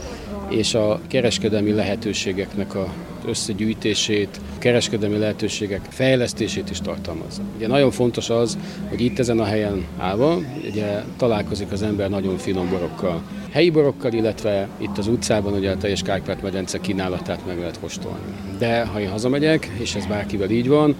és 0.48 0.74
a 0.74 1.00
kereskedelmi 1.08 1.72
lehetőségeknek 1.72 2.74
a 2.74 2.92
összegyűjtését, 3.26 4.40
kereskedelmi 4.58 5.18
lehetőségek 5.18 5.80
fejlesztését 5.88 6.70
is 6.70 6.80
tartalmazza. 6.80 7.42
Ugye 7.56 7.66
nagyon 7.66 7.90
fontos 7.90 8.30
az, 8.30 8.58
hogy 8.88 9.00
itt 9.00 9.18
ezen 9.18 9.40
a 9.40 9.44
helyen 9.44 9.86
állva, 9.98 10.38
ugye 10.70 11.02
találkozik 11.16 11.72
az 11.72 11.82
ember 11.82 12.10
nagyon 12.10 12.36
finom 12.36 12.68
borokkal. 12.68 13.22
Helyi 13.50 13.70
borokkal, 13.70 14.12
illetve 14.12 14.68
itt 14.78 14.98
az 14.98 15.06
utcában 15.06 15.52
ugye 15.52 15.70
a 15.70 15.76
teljes 15.76 16.02
Kárpát-medence 16.02 16.80
kínálatát 16.80 17.46
meg 17.46 17.58
lehet 17.58 17.80
kóstolni. 17.80 18.34
De 18.58 18.84
ha 18.84 19.00
én 19.00 19.10
hazamegyek, 19.10 19.70
és 19.78 19.94
ez 19.94 20.06
bárkivel 20.06 20.50
így 20.50 20.68
van, 20.68 20.94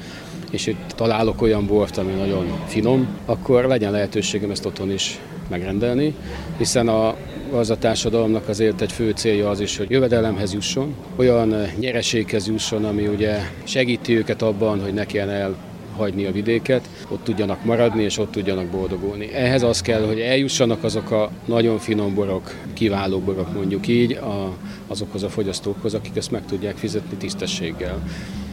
és 0.50 0.66
itt 0.66 0.92
találok 0.96 1.42
olyan 1.42 1.66
bort, 1.66 1.96
ami 1.96 2.12
nagyon 2.12 2.46
finom, 2.66 3.08
akkor 3.24 3.64
legyen 3.64 3.92
lehetőségem 3.92 4.50
ezt 4.50 4.66
otthon 4.66 4.92
is 4.92 5.18
megrendelni, 5.48 6.14
hiszen 6.58 6.88
a 6.88 7.14
az 7.54 7.70
a 7.70 7.78
társadalomnak 7.78 8.48
azért 8.48 8.80
egy 8.80 8.92
fő 8.92 9.10
célja 9.10 9.48
az 9.48 9.60
is, 9.60 9.76
hogy 9.76 9.90
jövedelemhez 9.90 10.52
jusson, 10.52 10.94
olyan 11.16 11.54
nyereséghez 11.78 12.46
jusson, 12.46 12.84
ami 12.84 13.06
ugye 13.06 13.38
segíti 13.64 14.16
őket 14.16 14.42
abban, 14.42 14.82
hogy 14.82 14.94
ne 14.94 15.04
kelljen 15.04 15.30
el 15.30 15.56
hagyni 15.96 16.24
a 16.24 16.32
vidéket, 16.32 16.88
ott 17.08 17.24
tudjanak 17.24 17.64
maradni 17.64 18.02
és 18.02 18.18
ott 18.18 18.30
tudjanak 18.30 18.66
boldogulni. 18.66 19.32
Ehhez 19.32 19.62
az 19.62 19.80
kell, 19.80 20.06
hogy 20.06 20.20
eljussanak 20.20 20.84
azok 20.84 21.10
a 21.10 21.30
nagyon 21.44 21.78
finom 21.78 22.14
borok, 22.14 22.54
kiváló 22.72 23.18
borok 23.18 23.52
mondjuk 23.52 23.88
így, 23.88 24.12
a, 24.12 24.56
azokhoz 24.86 25.22
a 25.22 25.28
fogyasztókhoz, 25.28 25.94
akik 25.94 26.16
ezt 26.16 26.30
meg 26.30 26.46
tudják 26.46 26.76
fizetni 26.76 27.16
tisztességgel. 27.16 28.02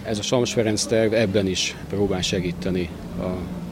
Ez 0.04 0.18
a 0.18 0.22
Sams 0.22 0.54
Ferenc 0.54 0.84
terv 0.84 1.14
ebben 1.14 1.48
is 1.48 1.76
próbál 1.90 2.22
segíteni 2.22 2.90
a 3.20 3.28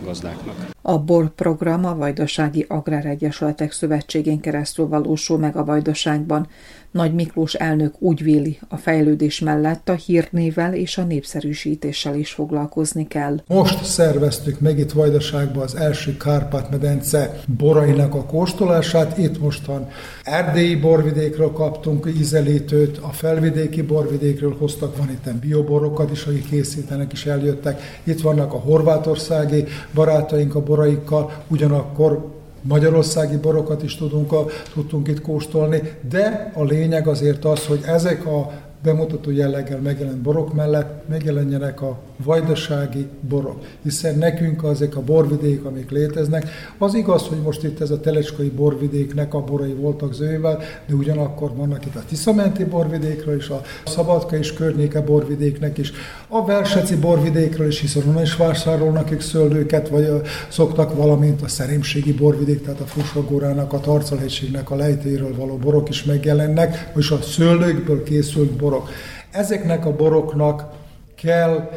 gazdáknak. 0.10 0.56
A 0.82 0.98
BOR 0.98 1.30
program 1.30 1.86
a 1.86 1.96
Vajdasági 1.96 2.66
Agráregyesületek 2.68 3.72
Szövetségén 3.72 4.40
keresztül 4.40 4.88
valósul 4.88 5.38
meg 5.38 5.56
a 5.56 5.66
Vajdaságban. 5.66 6.48
Nagy 6.92 7.14
Miklós 7.14 7.54
elnök 7.54 7.94
úgy 8.00 8.24
véli, 8.24 8.60
a 8.68 8.78
fejlődés 8.78 9.40
mellett 9.40 9.90
a 9.90 9.94
hírnével 9.94 10.74
és 10.74 10.98
a 10.98 11.04
népszerűsítéssel 11.04 12.16
is 12.16 12.32
foglalkozni 12.32 13.08
kell. 13.08 13.40
Most 13.48 13.84
szerveztük 13.84 14.60
meg 14.60 14.80
itt 14.80 14.92
Vajdaságban 14.92 15.64
az 15.64 15.76
első 15.76 16.18
Kárpát-medence 16.18 17.40
borainak 17.58 18.16
a 18.16 18.26
kóstolását. 18.26 19.18
Itt 19.18 19.40
mostan 19.40 19.88
erdélyi 20.24 20.76
borvidékről 20.76 21.52
kaptunk 21.52 22.12
ízelítőt, 22.18 22.98
a 22.98 23.10
felvidéki 23.10 23.82
borvidékről 23.82 24.56
hoztak, 24.60 24.98
van 24.98 25.10
itt 25.10 25.34
bioborokat 25.34 26.12
is, 26.12 26.26
akik 26.26 26.50
készítenek 26.50 27.12
és 27.12 27.26
eljöttek. 27.26 27.82
Itt 28.04 28.22
vannak 28.22 28.54
a 28.54 28.58
horvátországi 28.58 29.66
barátaink 30.00 30.56
a 30.56 30.64
boraikkal, 30.64 31.32
ugyanakkor 31.48 32.28
magyarországi 32.62 33.38
borokat 33.38 33.84
is 33.84 33.96
tudunk 33.96 34.34
tudtunk 34.74 35.08
itt 35.08 35.22
kóstolni, 35.22 35.82
de 36.10 36.52
a 36.56 36.64
lényeg 36.64 37.08
azért 37.08 37.46
az, 37.46 37.66
hogy 37.66 37.82
ezek 37.86 38.26
a 38.26 38.52
bemutató 38.84 39.32
jelleggel 39.32 39.80
megjelent 39.80 40.18
borok 40.18 40.54
mellett 40.54 41.08
megjelenjenek 41.08 41.82
a 41.82 41.98
vajdasági 42.24 43.08
borok. 43.22 43.66
Hiszen 43.84 44.18
nekünk 44.18 44.64
azok 44.64 44.96
a 44.96 45.02
borvidék, 45.02 45.66
amik 45.66 45.90
léteznek, 45.90 46.50
az 46.78 46.94
igaz, 46.94 47.28
hogy 47.28 47.38
most 47.38 47.64
itt 47.64 47.80
ez 47.80 47.92
a 47.92 48.00
telecskai 48.00 48.50
borvidéknek 48.50 49.34
a 49.34 49.44
borai 49.44 49.74
voltak 49.74 50.14
zövével, 50.14 50.62
de 50.88 50.94
ugyanakkor 50.94 51.56
vannak 51.56 51.86
itt 51.86 51.96
a 51.96 52.04
Tiszamenti 52.08 52.64
borvidékről 52.64 53.36
is, 53.36 53.50
a 53.50 53.62
Szabadka 53.86 54.38
és 54.38 54.54
környéke 54.54 55.02
borvidéknek 55.02 55.78
is, 55.78 55.92
a 56.28 56.46
Verseci 56.46 56.96
borvidékről 56.96 57.68
is, 57.68 57.80
hiszen 57.80 58.04
onnan 58.08 58.22
is 58.22 58.36
vásárolnak 58.36 59.12
ők 59.12 59.22
szöldőket, 59.22 59.90
vagy 59.90 60.22
szoktak, 60.50 60.96
valamint 60.96 61.42
a 61.42 61.48
Szerémségi 61.48 62.14
borvidék, 62.14 62.64
tehát 62.64 62.80
a 62.80 62.86
Fusagórának, 62.86 63.74
a 63.74 63.80
Tarcalhegységnek 63.80 64.72
a 64.72 64.76
lejtéről 64.76 65.36
való 65.36 65.56
borok 65.56 65.90
is 65.90 66.04
megjelennek, 66.04 66.92
és 66.96 67.12
a 67.12 67.22
szőlőkből 67.22 68.04
készült 68.04 68.52
borok. 68.52 68.90
Ezeknek 69.32 69.86
a 69.86 69.96
boroknak 69.96 70.78
kell 71.16 71.70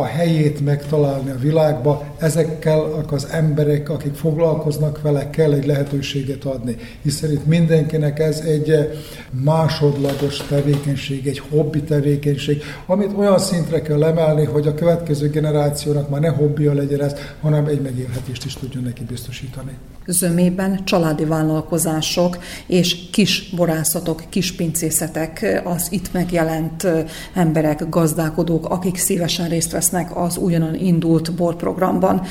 a 0.00 0.04
helyét 0.04 0.64
megtalálni 0.64 1.30
a 1.30 1.38
világba, 1.38 2.04
ezekkel 2.18 3.04
az 3.10 3.26
emberek, 3.30 3.88
akik 3.88 4.14
foglalkoznak 4.14 5.02
vele, 5.02 5.30
kell 5.30 5.52
egy 5.52 5.66
lehetőséget 5.66 6.44
adni. 6.44 6.76
Hiszen 7.02 7.32
itt 7.32 7.46
mindenkinek 7.46 8.18
ez 8.18 8.38
egy 8.38 8.98
másodlagos 9.30 10.36
tevékenység, 10.36 11.26
egy 11.26 11.42
hobbi 11.50 11.82
tevékenység, 11.82 12.62
amit 12.86 13.12
olyan 13.16 13.38
szintre 13.38 13.82
kell 13.82 14.04
emelni, 14.04 14.44
hogy 14.44 14.66
a 14.66 14.74
következő 14.74 15.30
generációnak 15.30 16.08
már 16.08 16.20
ne 16.20 16.28
hobbija 16.28 16.72
legyen 16.72 17.02
ez, 17.02 17.14
hanem 17.40 17.66
egy 17.66 17.80
megélhetést 17.80 18.44
is 18.44 18.54
tudjon 18.54 18.82
neki 18.82 19.04
biztosítani. 19.04 19.72
Zömében 20.06 20.84
családi 20.84 21.24
vállalkozások 21.24 22.38
és 22.66 22.96
kis 23.10 23.50
borászatok, 23.56 24.22
kis 24.28 24.52
pincészetek, 24.52 25.60
az 25.64 25.86
itt 25.90 26.12
megjelent 26.12 26.86
emberek, 27.34 27.88
gazdálkodók, 27.88 28.68
akik 28.68 28.96
szívesen 28.96 29.48
részt 29.48 29.70
vesznek 29.70 29.80
az 30.14 30.36
újonnan 30.36 30.74
indult 30.74 31.32
borprogramban. 31.32 32.22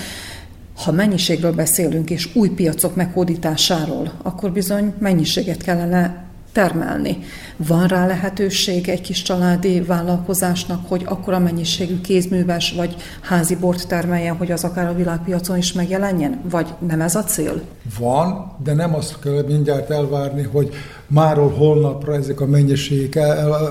Ha 0.75 0.91
mennyiségről 0.91 1.53
beszélünk 1.53 2.09
és 2.09 2.35
új 2.35 2.49
piacok 2.49 2.95
meghódításáról, 2.95 4.11
akkor 4.21 4.51
bizony 4.51 4.93
mennyiséget 4.99 5.61
kellene 5.61 6.29
termelni. 6.51 7.17
Van 7.55 7.87
rá 7.87 8.05
lehetőség 8.07 8.89
egy 8.89 9.01
kis 9.01 9.21
családi 9.21 9.81
vállalkozásnak, 9.81 10.87
hogy 10.87 11.03
akkora 11.05 11.39
mennyiségű 11.39 12.01
kézműves 12.01 12.71
vagy 12.71 12.95
házi 13.21 13.55
bort 13.55 13.87
termeljen, 13.87 14.35
hogy 14.35 14.51
az 14.51 14.63
akár 14.63 14.87
a 14.87 14.93
világpiacon 14.93 15.57
is 15.57 15.73
megjelenjen? 15.73 16.41
Vagy 16.49 16.67
nem 16.87 17.01
ez 17.01 17.15
a 17.15 17.23
cél? 17.23 17.61
van, 17.99 18.55
de 18.63 18.73
nem 18.73 18.95
azt 18.95 19.19
kell 19.19 19.43
mindjárt 19.47 19.89
elvárni, 19.89 20.43
hogy 20.43 20.73
máról 21.13 21.49
holnapra 21.49 22.15
ezek 22.15 22.41
a 22.41 22.45
mennyiségek 22.45 23.19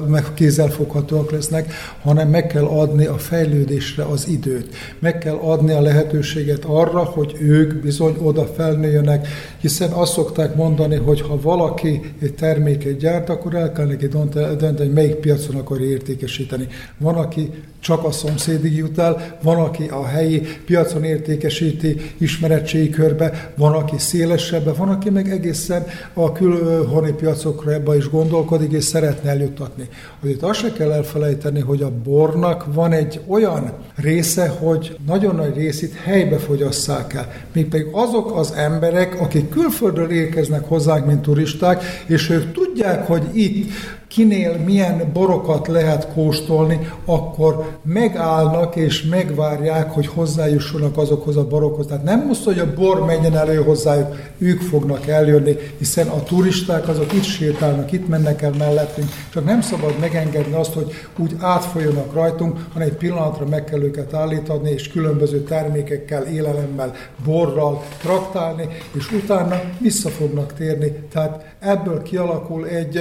meg 0.09 0.25
kézzelfoghatóak 0.35 1.31
lesznek, 1.31 1.73
hanem 2.03 2.29
meg 2.29 2.47
kell 2.47 2.65
adni 2.65 3.05
a 3.07 3.19
fejlődésre 3.19 4.05
az 4.05 4.29
időt. 4.29 4.75
Meg 4.99 5.19
kell 5.19 5.37
adni 5.37 5.73
a 5.73 5.81
lehetőséget 5.81 6.65
arra, 6.65 7.05
hogy 7.05 7.37
ők 7.41 7.81
bizony 7.81 8.17
oda 8.23 8.45
felnőjenek, 8.45 9.29
hiszen 9.61 9.91
azt 9.91 10.13
szokták 10.13 10.55
mondani, 10.55 10.97
hogy 10.97 11.21
ha 11.21 11.41
valaki 11.41 12.15
egy 12.21 12.35
terméket 12.35 12.97
gyárt, 12.97 13.29
akkor 13.29 13.55
el 13.55 13.73
kell 13.73 13.87
neki 13.87 14.07
dönteni, 14.07 14.77
hogy 14.77 14.93
melyik 14.93 15.15
piacon 15.15 15.57
akarja 15.57 15.87
értékesíteni. 15.87 16.67
Van, 16.99 17.15
aki 17.15 17.51
csak 17.81 18.05
a 18.05 18.11
szomszédig 18.11 18.77
jut 18.77 18.99
el, 18.99 19.39
van, 19.43 19.57
aki 19.57 19.89
a 19.89 20.07
helyi 20.07 20.43
piacon 20.65 21.05
értékesíti 21.05 21.97
ismeretségi 22.19 22.91
körbe, 22.91 23.53
van, 23.57 23.73
aki 23.73 23.99
szélesebben, 23.99 24.75
van, 24.77 24.89
aki 24.89 25.11
meg 25.11 25.31
egészen 25.31 25.87
a 26.15 26.33
külhoni 26.33 27.13
piacokra 27.31 27.73
ebbe 27.73 27.97
is 27.97 28.09
gondolkodik, 28.09 28.73
és 28.73 28.85
szeretne 28.85 29.31
eljuttatni. 29.31 29.89
Itt 30.23 30.43
azt 30.43 30.59
se 30.59 30.73
kell 30.73 30.93
elfelejteni, 30.93 31.61
hogy 31.61 31.83
a 31.83 31.91
bornak 32.05 32.75
van 32.75 32.93
egy 32.93 33.21
olyan 33.27 33.73
része, 33.97 34.49
hogy 34.49 34.97
nagyon 35.07 35.35
nagy 35.35 35.57
részét 35.57 35.95
helybe 35.95 36.39
fogyasszák 36.39 37.15
el. 37.15 37.33
Még 37.53 37.69
pedig 37.69 37.87
azok 37.93 38.37
az 38.37 38.53
emberek, 38.57 39.21
akik 39.21 39.49
külföldről 39.49 40.11
érkeznek 40.11 40.69
hozzánk, 40.69 41.07
mint 41.07 41.23
turisták, 41.23 41.83
és 42.07 42.31
ők 42.31 42.53
tudják, 42.53 43.07
hogy 43.07 43.23
itt 43.33 43.71
kinél 44.11 44.57
milyen 44.65 45.11
borokat 45.13 45.69
lehet 45.69 46.13
kóstolni, 46.13 46.91
akkor 47.05 47.79
megállnak 47.83 48.77
és 48.77 49.03
megvárják, 49.03 49.91
hogy 49.91 50.07
hozzájussanak 50.07 50.97
azokhoz 50.97 51.37
a 51.37 51.47
borokhoz. 51.47 51.87
Tehát 51.87 52.05
nem 52.05 52.27
most, 52.27 52.45
hogy 52.45 52.59
a 52.59 52.75
bor 52.75 53.05
menjen 53.05 53.37
elő 53.37 53.57
hozzájuk, 53.57 54.17
ők 54.39 54.61
fognak 54.61 55.07
eljönni, 55.07 55.57
hiszen 55.79 56.09
a 56.09 56.23
turisták 56.23 56.89
azok 56.89 57.13
itt 57.13 57.23
sétálnak, 57.23 57.93
itt 57.93 58.09
mennek 58.09 58.43
el 58.43 58.53
mellettünk, 58.59 59.09
csak 59.33 59.45
nem 59.45 59.61
szabad 59.61 59.95
megengedni 60.01 60.55
azt, 60.55 60.73
hogy 60.73 60.93
úgy 61.17 61.37
átfolyanak 61.41 62.15
rajtunk, 62.15 62.67
hanem 62.73 62.89
egy 62.89 62.97
pillanatra 62.97 63.47
meg 63.47 63.65
kell 63.65 63.83
őket 63.83 64.15
állítani, 64.15 64.71
és 64.71 64.89
különböző 64.89 65.43
termékekkel, 65.43 66.23
élelemmel, 66.23 66.95
borral 67.25 67.83
traktálni, 68.01 68.69
és 68.93 69.13
utána 69.13 69.61
vissza 69.81 70.09
fognak 70.09 70.53
térni. 70.53 70.93
Tehát 71.13 71.45
ebből 71.61 72.03
kialakul 72.03 72.67
egy 72.67 73.01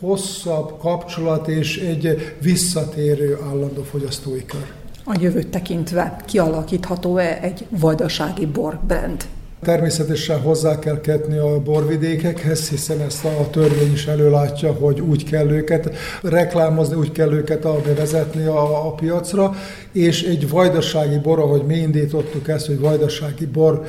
hosszabb 0.00 0.78
kapcsolat 0.78 1.48
és 1.48 1.78
egy 1.78 2.34
visszatérő 2.40 3.38
állandó 3.48 3.82
fogyasztói 3.82 4.44
kör. 4.44 4.66
A 5.04 5.16
jövőt 5.20 5.48
tekintve 5.48 6.16
kialakítható-e 6.26 7.38
egy 7.42 7.66
vajdasági 7.68 8.46
borbrand? 8.46 9.24
Természetesen 9.62 10.40
hozzá 10.40 10.78
kell 10.78 11.00
ketni 11.00 11.36
a 11.36 11.60
borvidékekhez, 11.60 12.68
hiszen 12.68 13.00
ezt 13.00 13.24
a 13.24 13.50
törvény 13.50 13.92
is 13.92 14.06
előlátja, 14.06 14.72
hogy 14.72 15.00
úgy 15.00 15.24
kell 15.24 15.50
őket 15.50 15.96
reklámozni, 16.22 16.94
úgy 16.96 17.12
kell 17.12 17.32
őket 17.32 17.62
bevezetni 17.62 18.44
a, 18.44 18.86
a 18.86 18.90
piacra, 18.90 19.54
és 19.92 20.22
egy 20.22 20.48
vajdasági 20.48 21.18
bor, 21.18 21.38
ahogy 21.38 21.62
mi 21.62 21.74
indítottuk 21.74 22.48
ezt, 22.48 22.66
hogy 22.66 22.78
vajdasági 22.78 23.46
bor 23.46 23.84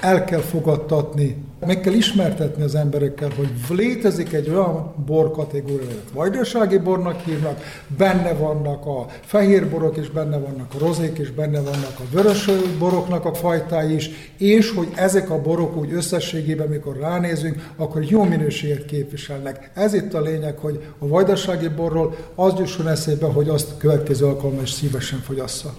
el 0.00 0.24
kell 0.24 0.40
fogadtatni, 0.40 1.36
meg 1.66 1.80
kell 1.80 1.92
ismertetni 1.92 2.62
az 2.62 2.74
emberekkel, 2.74 3.30
hogy 3.36 3.48
létezik 3.68 4.32
egy 4.32 4.48
olyan 4.48 4.94
bor 5.06 5.30
kategória, 5.30 5.86
amit 5.86 6.10
vajdasági 6.12 6.78
bornak 6.78 7.20
hívnak, 7.20 7.60
benne 7.96 8.32
vannak 8.32 8.86
a 8.86 9.06
fehér 9.20 9.68
borok, 9.68 9.96
és 9.96 10.10
benne 10.10 10.38
vannak 10.38 10.74
a 10.74 10.78
rozék, 10.78 11.18
és 11.18 11.30
benne 11.30 11.60
vannak 11.60 11.98
a 11.98 12.02
vörös 12.12 12.50
boroknak 12.78 13.24
a 13.24 13.34
fajtái 13.34 13.94
is, 13.94 14.10
és 14.38 14.70
hogy 14.70 14.88
ezek 14.94 15.30
a 15.30 15.40
borok 15.40 15.76
úgy 15.76 15.92
összességében, 15.92 16.68
mikor 16.68 16.96
ránézünk, 16.96 17.70
akkor 17.76 18.04
jó 18.04 18.22
minőséget 18.22 18.84
képviselnek. 18.84 19.70
Ez 19.74 19.94
itt 19.94 20.14
a 20.14 20.20
lényeg, 20.20 20.58
hogy 20.58 20.84
a 20.98 21.08
vajdasági 21.08 21.68
borról 21.68 22.16
az 22.34 22.52
jusson 22.58 22.88
eszébe, 22.88 23.26
hogy 23.26 23.48
azt 23.48 23.76
következő 23.78 24.26
alkalommal 24.26 24.62
is 24.62 24.70
szívesen 24.70 25.18
fogyassza. 25.18 25.74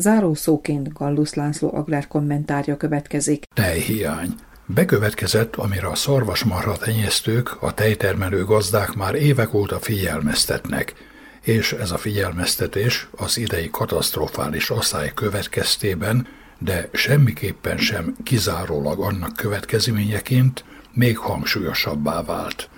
Zárószóként 0.00 0.92
Gallusz 0.92 1.34
László 1.34 1.74
agrár 1.74 2.08
kommentárja 2.08 2.76
következik. 2.76 3.44
Tejhiány. 3.54 4.34
Bekövetkezett, 4.66 5.56
amire 5.56 5.86
a 5.86 5.94
szarvasmarha 5.94 6.76
tenyésztők, 6.76 7.62
a 7.62 7.74
tejtermelő 7.74 8.44
gazdák 8.44 8.94
már 8.94 9.14
évek 9.14 9.54
óta 9.54 9.78
figyelmeztetnek, 9.78 10.94
és 11.42 11.72
ez 11.72 11.90
a 11.90 11.96
figyelmeztetés 11.96 13.08
az 13.16 13.38
idei 13.38 13.70
katasztrofális 13.70 14.70
asszály 14.70 15.10
következtében, 15.14 16.26
de 16.58 16.88
semmiképpen 16.92 17.76
sem 17.76 18.16
kizárólag 18.22 19.00
annak 19.00 19.36
következményeként 19.36 20.64
még 20.92 21.18
hangsúlyosabbá 21.18 22.22
vált. 22.22 22.68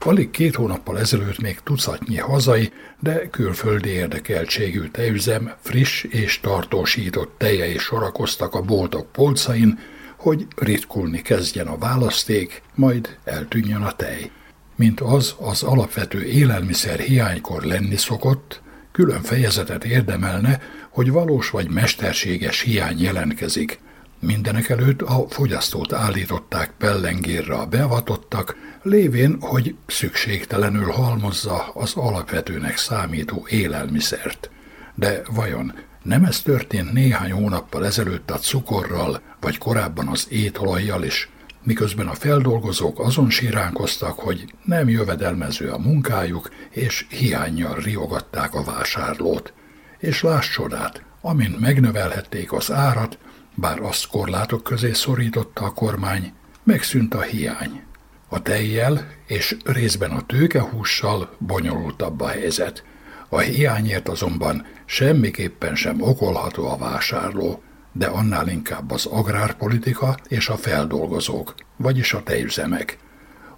Alig 0.00 0.30
két 0.30 0.54
hónappal 0.54 0.98
ezelőtt 0.98 1.40
még 1.40 1.60
tucatnyi 1.62 2.16
hazai, 2.16 2.72
de 3.00 3.28
külföldi 3.30 3.88
érdekeltségű 3.88 4.88
tejüzem 4.88 5.52
friss 5.60 6.02
és 6.02 6.40
tartósított 6.40 7.34
tejei 7.38 7.78
sorakoztak 7.78 8.54
a 8.54 8.62
boltok 8.62 9.12
polcain, 9.12 9.78
hogy 10.16 10.46
ritkulni 10.56 11.22
kezdjen 11.22 11.66
a 11.66 11.78
választék, 11.78 12.62
majd 12.74 13.16
eltűnjön 13.24 13.82
a 13.82 13.92
tej. 13.92 14.30
Mint 14.76 15.00
az 15.00 15.34
az 15.40 15.62
alapvető 15.62 16.22
élelmiszer 16.22 16.98
hiánykor 16.98 17.62
lenni 17.62 17.96
szokott, 17.96 18.62
külön 18.92 19.22
fejezetet 19.22 19.84
érdemelne, 19.84 20.60
hogy 20.90 21.10
valós 21.10 21.50
vagy 21.50 21.70
mesterséges 21.70 22.60
hiány 22.60 23.00
jelentkezik. 23.00 23.78
Mindenek 24.20 24.68
előtt 24.68 25.02
a 25.02 25.26
fogyasztót 25.28 25.92
állították 25.92 26.72
pellengérre 26.78 27.54
a 27.54 27.66
beavatottak, 27.66 28.56
lévén, 28.82 29.36
hogy 29.40 29.74
szükségtelenül 29.86 30.90
halmozza 30.90 31.70
az 31.74 31.92
alapvetőnek 31.94 32.76
számító 32.76 33.46
élelmiszert. 33.50 34.50
De 34.94 35.22
vajon 35.30 35.72
nem 36.02 36.24
ez 36.24 36.40
történt 36.40 36.92
néhány 36.92 37.32
hónappal 37.32 37.86
ezelőtt 37.86 38.30
a 38.30 38.38
cukorral, 38.38 39.20
vagy 39.40 39.58
korábban 39.58 40.08
az 40.08 40.26
étolajjal 40.30 41.04
is, 41.04 41.30
miközben 41.62 42.06
a 42.06 42.14
feldolgozók 42.14 43.00
azon 43.00 43.30
síránkoztak, 43.30 44.18
hogy 44.18 44.54
nem 44.64 44.88
jövedelmező 44.88 45.68
a 45.70 45.78
munkájuk, 45.78 46.50
és 46.70 47.06
hiányjal 47.08 47.74
riogatták 47.74 48.54
a 48.54 48.64
vásárlót. 48.64 49.52
És 49.98 50.22
láss 50.22 50.50
csodát, 50.52 51.02
amint 51.20 51.60
megnövelhették 51.60 52.52
az 52.52 52.72
árat, 52.72 53.18
bár 53.54 53.80
azt 53.80 54.06
korlátok 54.06 54.62
közé 54.62 54.92
szorította 54.92 55.64
a 55.64 55.72
kormány, 55.72 56.32
megszűnt 56.62 57.14
a 57.14 57.20
hiány. 57.20 57.82
A 58.28 58.42
tejjel 58.42 59.10
és 59.26 59.56
részben 59.64 60.10
a 60.10 60.26
tőkehússal 60.26 61.36
bonyolultabb 61.38 62.20
a 62.20 62.28
helyzet. 62.28 62.84
A 63.28 63.38
hiányért 63.38 64.08
azonban 64.08 64.66
semmiképpen 64.84 65.74
sem 65.74 66.02
okolható 66.02 66.68
a 66.68 66.76
vásárló, 66.76 67.62
de 67.92 68.06
annál 68.06 68.48
inkább 68.48 68.90
az 68.90 69.06
agrárpolitika 69.06 70.16
és 70.28 70.48
a 70.48 70.56
feldolgozók, 70.56 71.54
vagyis 71.76 72.12
a 72.12 72.22
tejüzemek. 72.22 72.98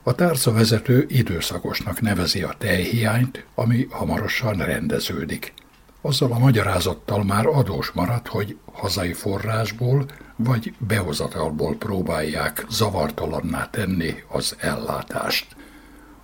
A 0.03 0.15
tárcavezető 0.15 1.07
időszakosnak 1.09 2.01
nevezi 2.01 2.43
a 2.43 2.55
tejhiányt, 2.59 3.45
ami 3.55 3.87
hamarosan 3.91 4.57
rendeződik. 4.57 5.53
Azzal 6.01 6.33
a 6.33 6.39
magyarázattal 6.39 7.25
már 7.25 7.47
adós 7.47 7.91
maradt, 7.91 8.29
hogy 8.29 8.57
hazai 8.73 9.13
forrásból 9.13 10.07
vagy 10.45 10.75
behozatalból 10.79 11.77
próbálják 11.77 12.67
zavartalanná 12.71 13.71
tenni 13.71 14.15
az 14.29 14.57
ellátást. 14.59 15.47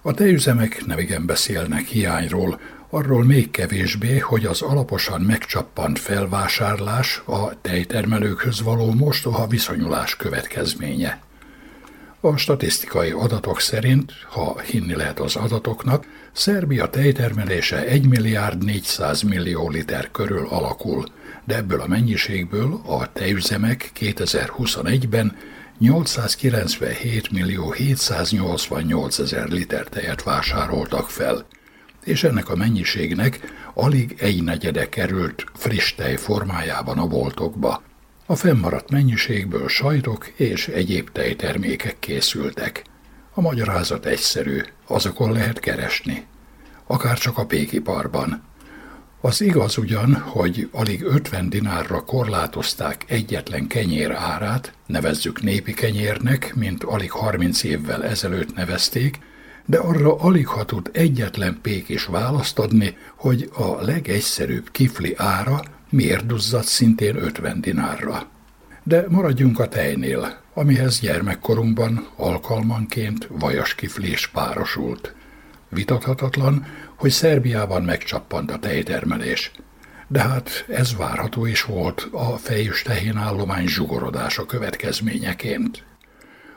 A 0.03 0.12
tejüzemek 0.12 0.87
nem 0.87 0.99
igen 0.99 1.27
beszélnek 1.27 1.87
hiányról, 1.87 2.61
arról 2.91 3.25
még 3.25 3.51
kevésbé, 3.51 4.19
hogy 4.19 4.45
az 4.45 4.62
alaposan 4.62 5.21
megcsappant 5.21 5.99
felvásárlás 5.99 7.23
a 7.27 7.61
tejtermelőkhöz 7.61 8.62
való 8.62 8.93
mostoha 8.93 9.47
viszonyulás 9.47 10.17
következménye. 10.17 11.21
A 12.21 12.37
statisztikai 12.37 13.11
adatok 13.11 13.61
szerint, 13.61 14.12
ha 14.29 14.61
hinni 14.61 14.95
lehet 14.95 15.21
az 15.21 15.37
adatoknak, 15.37 16.05
Szerbia 16.33 16.87
tejtermelése 16.91 17.85
1 17.85 18.09
milliárd 18.09 18.64
400 18.64 19.23
millió 19.23 19.69
liter 19.69 20.11
körül 20.11 20.47
alakul, 20.47 21.05
de 21.47 21.57
ebből 21.57 21.81
a 21.81 21.87
mennyiségből 21.87 22.81
a 22.87 23.13
tejüzemek 23.13 23.91
2021-ben 24.01 25.37
897 25.79 27.31
millió 27.31 27.73
788 27.73 29.19
ezer 29.19 29.49
liter 29.49 29.89
tejet 29.89 30.23
vásároltak 30.23 31.11
fel, 31.11 31.47
és 32.05 32.25
ennek 32.25 32.49
a 32.49 32.57
mennyiségnek 32.57 33.41
alig 33.75 34.15
egy 34.19 34.43
negyede 34.43 34.89
került 34.89 35.45
friss 35.55 35.95
tej 35.95 36.17
formájában 36.17 36.99
a 36.99 37.07
boltokba. 37.07 37.83
A 38.27 38.37
fennmaradt 38.37 38.91
mennyiségből 38.91 39.69
sajtok 39.69 40.27
és 40.27 40.69
egyéb 40.69 41.11
tejtermékek 41.11 41.99
készültek. 41.99 42.85
A 43.35 43.41
magyarázat 43.41 44.07
egyszerű, 44.07 44.61
azokon 44.87 45.33
lehet 45.33 45.59
keresni. 45.59 46.27
Akár 46.87 47.19
csak 47.19 47.39
a 47.39 47.47
pékiparban. 47.47 48.43
Az 49.21 49.41
igaz 49.41 49.79
ugyan, 49.79 50.14
hogy 50.14 50.69
alig 50.73 51.03
50 51.03 51.49
dinárra 51.49 52.05
korlátozták 52.05 53.05
egyetlen 53.09 53.67
kenyér 53.67 54.11
árát, 54.11 54.73
nevezzük 54.87 55.43
népi 55.43 55.75
kenyérnek, 55.75 56.55
mint 56.55 56.85
alig 56.85 57.11
30 57.11 57.62
évvel 57.62 58.05
ezelőtt 58.05 58.55
nevezték, 58.55 59.19
de 59.64 59.79
arra 59.79 60.17
alig 60.17 60.47
ha 60.47 60.64
tud 60.64 60.91
egyetlen 60.93 61.59
pék 61.62 61.89
is 61.89 62.05
választ 62.05 62.59
adni, 62.59 62.97
hogy 63.17 63.51
a 63.55 63.83
legegyszerűbb 63.83 64.71
kifli 64.71 65.14
ára 65.17 65.62
miért 65.91 66.27
duzzadt 66.27 66.67
szintén 66.67 67.17
50 67.17 67.61
dinárra. 67.61 68.27
De 68.83 69.05
maradjunk 69.09 69.59
a 69.59 69.69
tejnél, 69.69 70.39
amihez 70.55 71.01
gyermekkorunkban 71.01 72.09
alkalmanként 72.17 73.29
vajas 73.31 73.75
kifli 73.75 74.11
is 74.11 74.27
párosult. 74.27 75.14
Vitathatatlan, 75.69 76.67
hogy 76.97 77.11
Szerbiában 77.11 77.83
megcsappant 77.83 78.51
a 78.51 78.59
tejtermelés. 78.59 79.51
De 80.09 80.21
hát 80.21 80.64
ez 80.69 80.97
várható 80.97 81.47
is 81.47 81.62
volt 81.62 82.09
a 82.12 82.37
fejüs 82.37 82.83
tehén 82.83 83.17
állomány 83.17 83.67
zsugorodása 83.67 84.47
következményeként. 84.47 85.85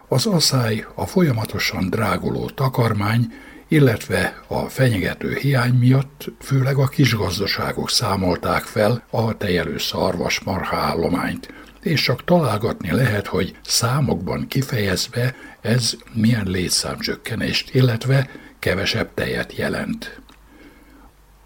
Az 0.08 0.26
asszály, 0.26 0.86
a 0.96 1.06
folyamatosan 1.06 1.90
dráguló 1.90 2.50
takarmány, 2.50 3.34
illetve 3.68 4.44
a 4.48 4.60
fenyegető 4.60 5.36
hiány 5.36 5.74
miatt 5.74 6.26
főleg 6.40 6.78
a 6.78 6.88
kisgazdaságok 6.88 7.90
számolták 7.90 8.64
fel 8.64 9.04
a 9.10 9.38
tejelő 9.38 9.78
szarvas 9.78 10.40
marha 10.40 10.76
állományt, 10.76 11.54
és 11.82 12.02
csak 12.02 12.24
találgatni 12.24 12.92
lehet, 12.92 13.28
hogy 13.28 13.56
számokban 13.62 14.48
kifejezve 14.48 15.36
ez 15.62 15.94
milyen 16.14 16.48
létszámcsökkenést, 16.48 17.74
illetve 17.74 18.30
kevesebb 18.60 19.14
tejet 19.14 19.56
jelent. 19.56 20.22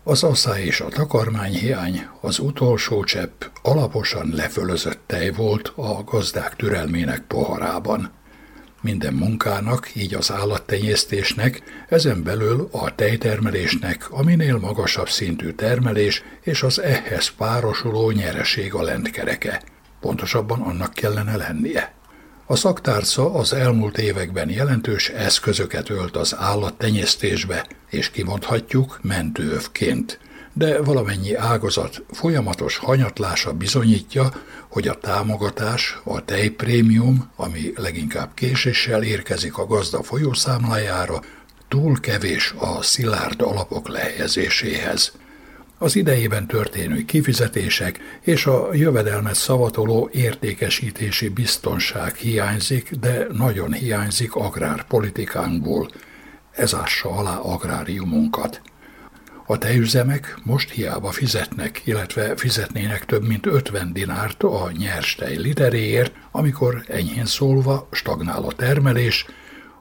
Az 0.03 0.23
asszály 0.23 0.63
és 0.63 0.81
a 0.81 0.87
takarmányhiány, 0.87 2.07
az 2.21 2.39
utolsó 2.39 3.03
csepp 3.03 3.43
alaposan 3.61 4.29
lefölözött 4.33 4.99
tej 5.05 5.31
volt 5.31 5.73
a 5.75 6.03
gazdák 6.03 6.55
türelmének 6.55 7.21
poharában. 7.27 8.11
Minden 8.81 9.13
munkának, 9.13 9.95
így 9.95 10.13
az 10.13 10.31
állattenyésztésnek, 10.31 11.61
ezen 11.89 12.23
belül 12.23 12.69
a 12.71 12.95
tejtermelésnek 12.95 14.07
a 14.09 14.23
minél 14.23 14.57
magasabb 14.57 15.09
szintű 15.09 15.51
termelés 15.51 16.23
és 16.41 16.63
az 16.63 16.81
ehhez 16.81 17.27
párosuló 17.27 18.11
nyereség 18.11 18.73
a 18.73 18.81
lentkereke. 18.81 19.61
Pontosabban 19.99 20.61
annak 20.61 20.93
kellene 20.93 21.35
lennie. 21.35 21.93
A 22.53 22.55
szaktárca 22.55 23.33
az 23.33 23.53
elmúlt 23.53 23.97
években 23.97 24.49
jelentős 24.49 25.09
eszközöket 25.09 25.89
ölt 25.89 26.15
az 26.15 26.35
állattenyésztésbe, 26.37 27.67
és 27.89 28.09
kimondhatjuk 28.09 28.99
mentőövként. 29.01 30.19
De 30.53 30.81
valamennyi 30.81 31.35
ágazat 31.35 32.03
folyamatos 32.11 32.77
hanyatlása 32.77 33.53
bizonyítja, 33.53 34.33
hogy 34.67 34.87
a 34.87 34.99
támogatás, 34.99 35.99
a 36.03 36.25
tejprémium, 36.25 37.31
ami 37.35 37.73
leginkább 37.75 38.33
késéssel 38.33 39.03
érkezik 39.03 39.57
a 39.57 39.65
gazda 39.65 40.03
folyószámlájára, 40.03 41.21
túl 41.67 41.99
kevés 41.99 42.53
a 42.57 42.81
szilárd 42.81 43.41
alapok 43.41 43.87
lehelyezéséhez 43.87 45.11
az 45.83 45.95
idejében 45.95 46.47
történő 46.47 47.05
kifizetések 47.05 47.99
és 48.21 48.45
a 48.45 48.69
jövedelmet 48.73 49.35
szavatoló 49.35 50.09
értékesítési 50.13 51.29
biztonság 51.29 52.15
hiányzik, 52.15 52.91
de 52.91 53.27
nagyon 53.31 53.73
hiányzik 53.73 54.35
agrárpolitikánkból. 54.35 55.89
Ez 56.51 56.75
ássa 56.75 57.09
alá 57.09 57.35
agráriumunkat. 57.35 58.61
A 59.45 59.57
tejüzemek 59.57 60.37
most 60.43 60.69
hiába 60.69 61.11
fizetnek, 61.11 61.81
illetve 61.85 62.35
fizetnének 62.35 63.05
több 63.05 63.27
mint 63.27 63.45
50 63.45 63.93
dinárt 63.93 64.43
a 64.43 64.71
nyers 64.77 65.15
tej 65.15 65.35
literéért, 65.35 66.13
amikor 66.31 66.83
enyhén 66.87 67.25
szólva 67.25 67.87
stagnál 67.91 68.43
a 68.43 68.51
termelés, 68.51 69.25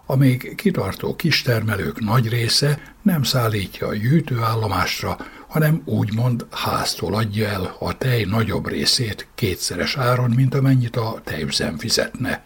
amíg 0.07 0.55
kitartó 0.55 1.17
kistermelők 1.17 2.01
nagy 2.01 2.29
része 2.29 2.79
nem 3.03 3.23
szállítja 3.23 3.87
a 3.87 3.95
gyűjtőállomásra, 3.95 5.17
hanem 5.53 5.83
úgymond 5.85 6.47
háztól 6.51 7.15
adja 7.15 7.49
el 7.49 7.77
a 7.79 7.99
tej 7.99 8.25
nagyobb 8.25 8.69
részét 8.69 9.27
kétszeres 9.35 9.97
áron, 9.97 10.31
mint 10.31 10.55
amennyit 10.55 10.97
a 10.97 11.21
tejüzem 11.25 11.79
fizetne. 11.79 12.43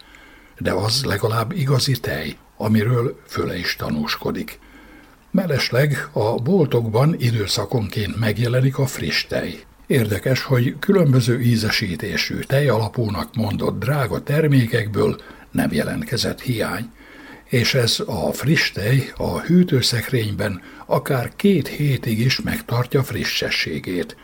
De 0.58 0.72
az 0.72 1.04
legalább 1.04 1.52
igazi 1.52 2.00
tej, 2.00 2.36
amiről 2.56 3.20
föle 3.26 3.58
is 3.58 3.76
tanúskodik. 3.76 4.58
Mellesleg 5.30 6.08
a 6.12 6.34
boltokban 6.34 7.14
időszakonként 7.18 8.18
megjelenik 8.18 8.78
a 8.78 8.86
friss 8.86 9.26
tej. 9.26 9.60
Érdekes, 9.86 10.42
hogy 10.42 10.76
különböző 10.78 11.40
ízesítésű 11.40 12.38
tej 12.38 12.68
alapúnak 12.68 13.34
mondott 13.34 13.78
drága 13.78 14.22
termékekből 14.22 15.20
nem 15.50 15.72
jelentkezett 15.72 16.40
hiány 16.40 16.90
és 17.48 17.74
ez 17.74 18.02
a 18.06 18.32
friss 18.32 18.70
tej 18.70 19.12
a 19.16 19.40
hűtőszekrényben 19.40 20.62
akár 20.86 21.32
két 21.36 21.68
hétig 21.68 22.18
is 22.18 22.40
megtartja 22.40 23.02
frissességét. 23.02 24.16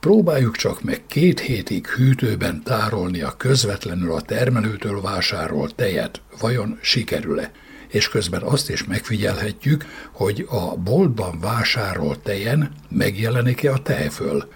Próbáljuk 0.00 0.56
csak 0.56 0.82
meg 0.82 1.02
két 1.06 1.40
hétig 1.40 1.86
hűtőben 1.86 2.62
tárolni 2.62 3.20
a 3.20 3.34
közvetlenül 3.36 4.12
a 4.12 4.20
termelőtől 4.20 5.00
vásárolt 5.00 5.74
tejet, 5.74 6.20
vajon 6.40 6.78
sikerül-e? 6.82 7.50
És 7.88 8.08
közben 8.08 8.42
azt 8.42 8.70
is 8.70 8.84
megfigyelhetjük, 8.84 9.84
hogy 10.12 10.46
a 10.48 10.76
boltban 10.76 11.40
vásárolt 11.40 12.18
tejen 12.18 12.70
megjelenik-e 12.88 13.72
a 13.72 13.82
tejföl, 13.82 14.48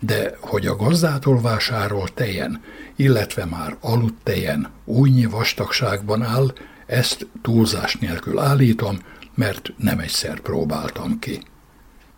de 0.00 0.36
hogy 0.40 0.66
a 0.66 0.76
gazdától 0.76 1.40
vásárolt 1.40 2.12
tejen, 2.12 2.62
illetve 2.96 3.44
már 3.44 3.76
aludt 3.80 4.22
tejen 4.22 4.68
újnyi 4.84 5.24
vastagságban 5.24 6.22
áll, 6.22 6.52
ezt 6.86 7.26
túlzás 7.42 7.96
nélkül 7.96 8.38
állítom, 8.38 8.98
mert 9.38 9.72
nem 9.76 9.98
egyszer 9.98 10.40
próbáltam 10.40 11.18
ki. 11.18 11.42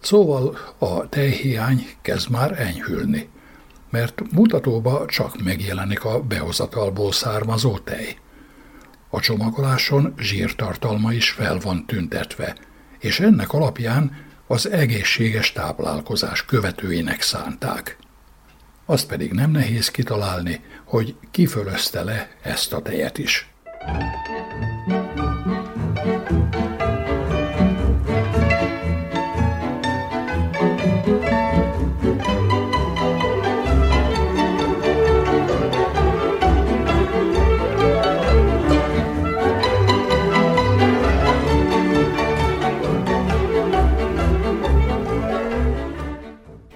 Szóval 0.01 0.59
a 0.79 1.09
tejhiány 1.09 1.87
kezd 2.03 2.31
már 2.31 2.61
enyhülni, 2.61 3.29
mert 3.91 4.23
mutatóba 4.33 5.07
csak 5.07 5.43
megjelenik 5.43 6.05
a 6.05 6.23
behozatalból 6.23 7.13
származó 7.13 7.79
tej. 7.79 8.17
A 9.11 9.21
csomagoláson 9.21 10.15
zsírtartalma 10.19 11.13
is 11.13 11.31
fel 11.31 11.59
van 11.59 11.87
tüntetve, 11.87 12.57
és 12.99 13.21
ennek 13.21 13.53
alapján 13.53 14.17
az 14.47 14.71
egészséges 14.71 15.53
táplálkozás 15.53 16.45
követőinek 16.45 17.23
szánták. 17.23 17.97
Azt 18.87 19.07
pedig 19.07 19.33
nem 19.33 19.51
nehéz 19.51 19.91
kitalálni, 19.91 20.61
hogy 20.85 21.17
kifölözte 21.31 22.03
le 22.03 22.31
ezt 22.43 22.73
a 22.73 22.83
tejet 22.83 23.19
is. 23.19 23.51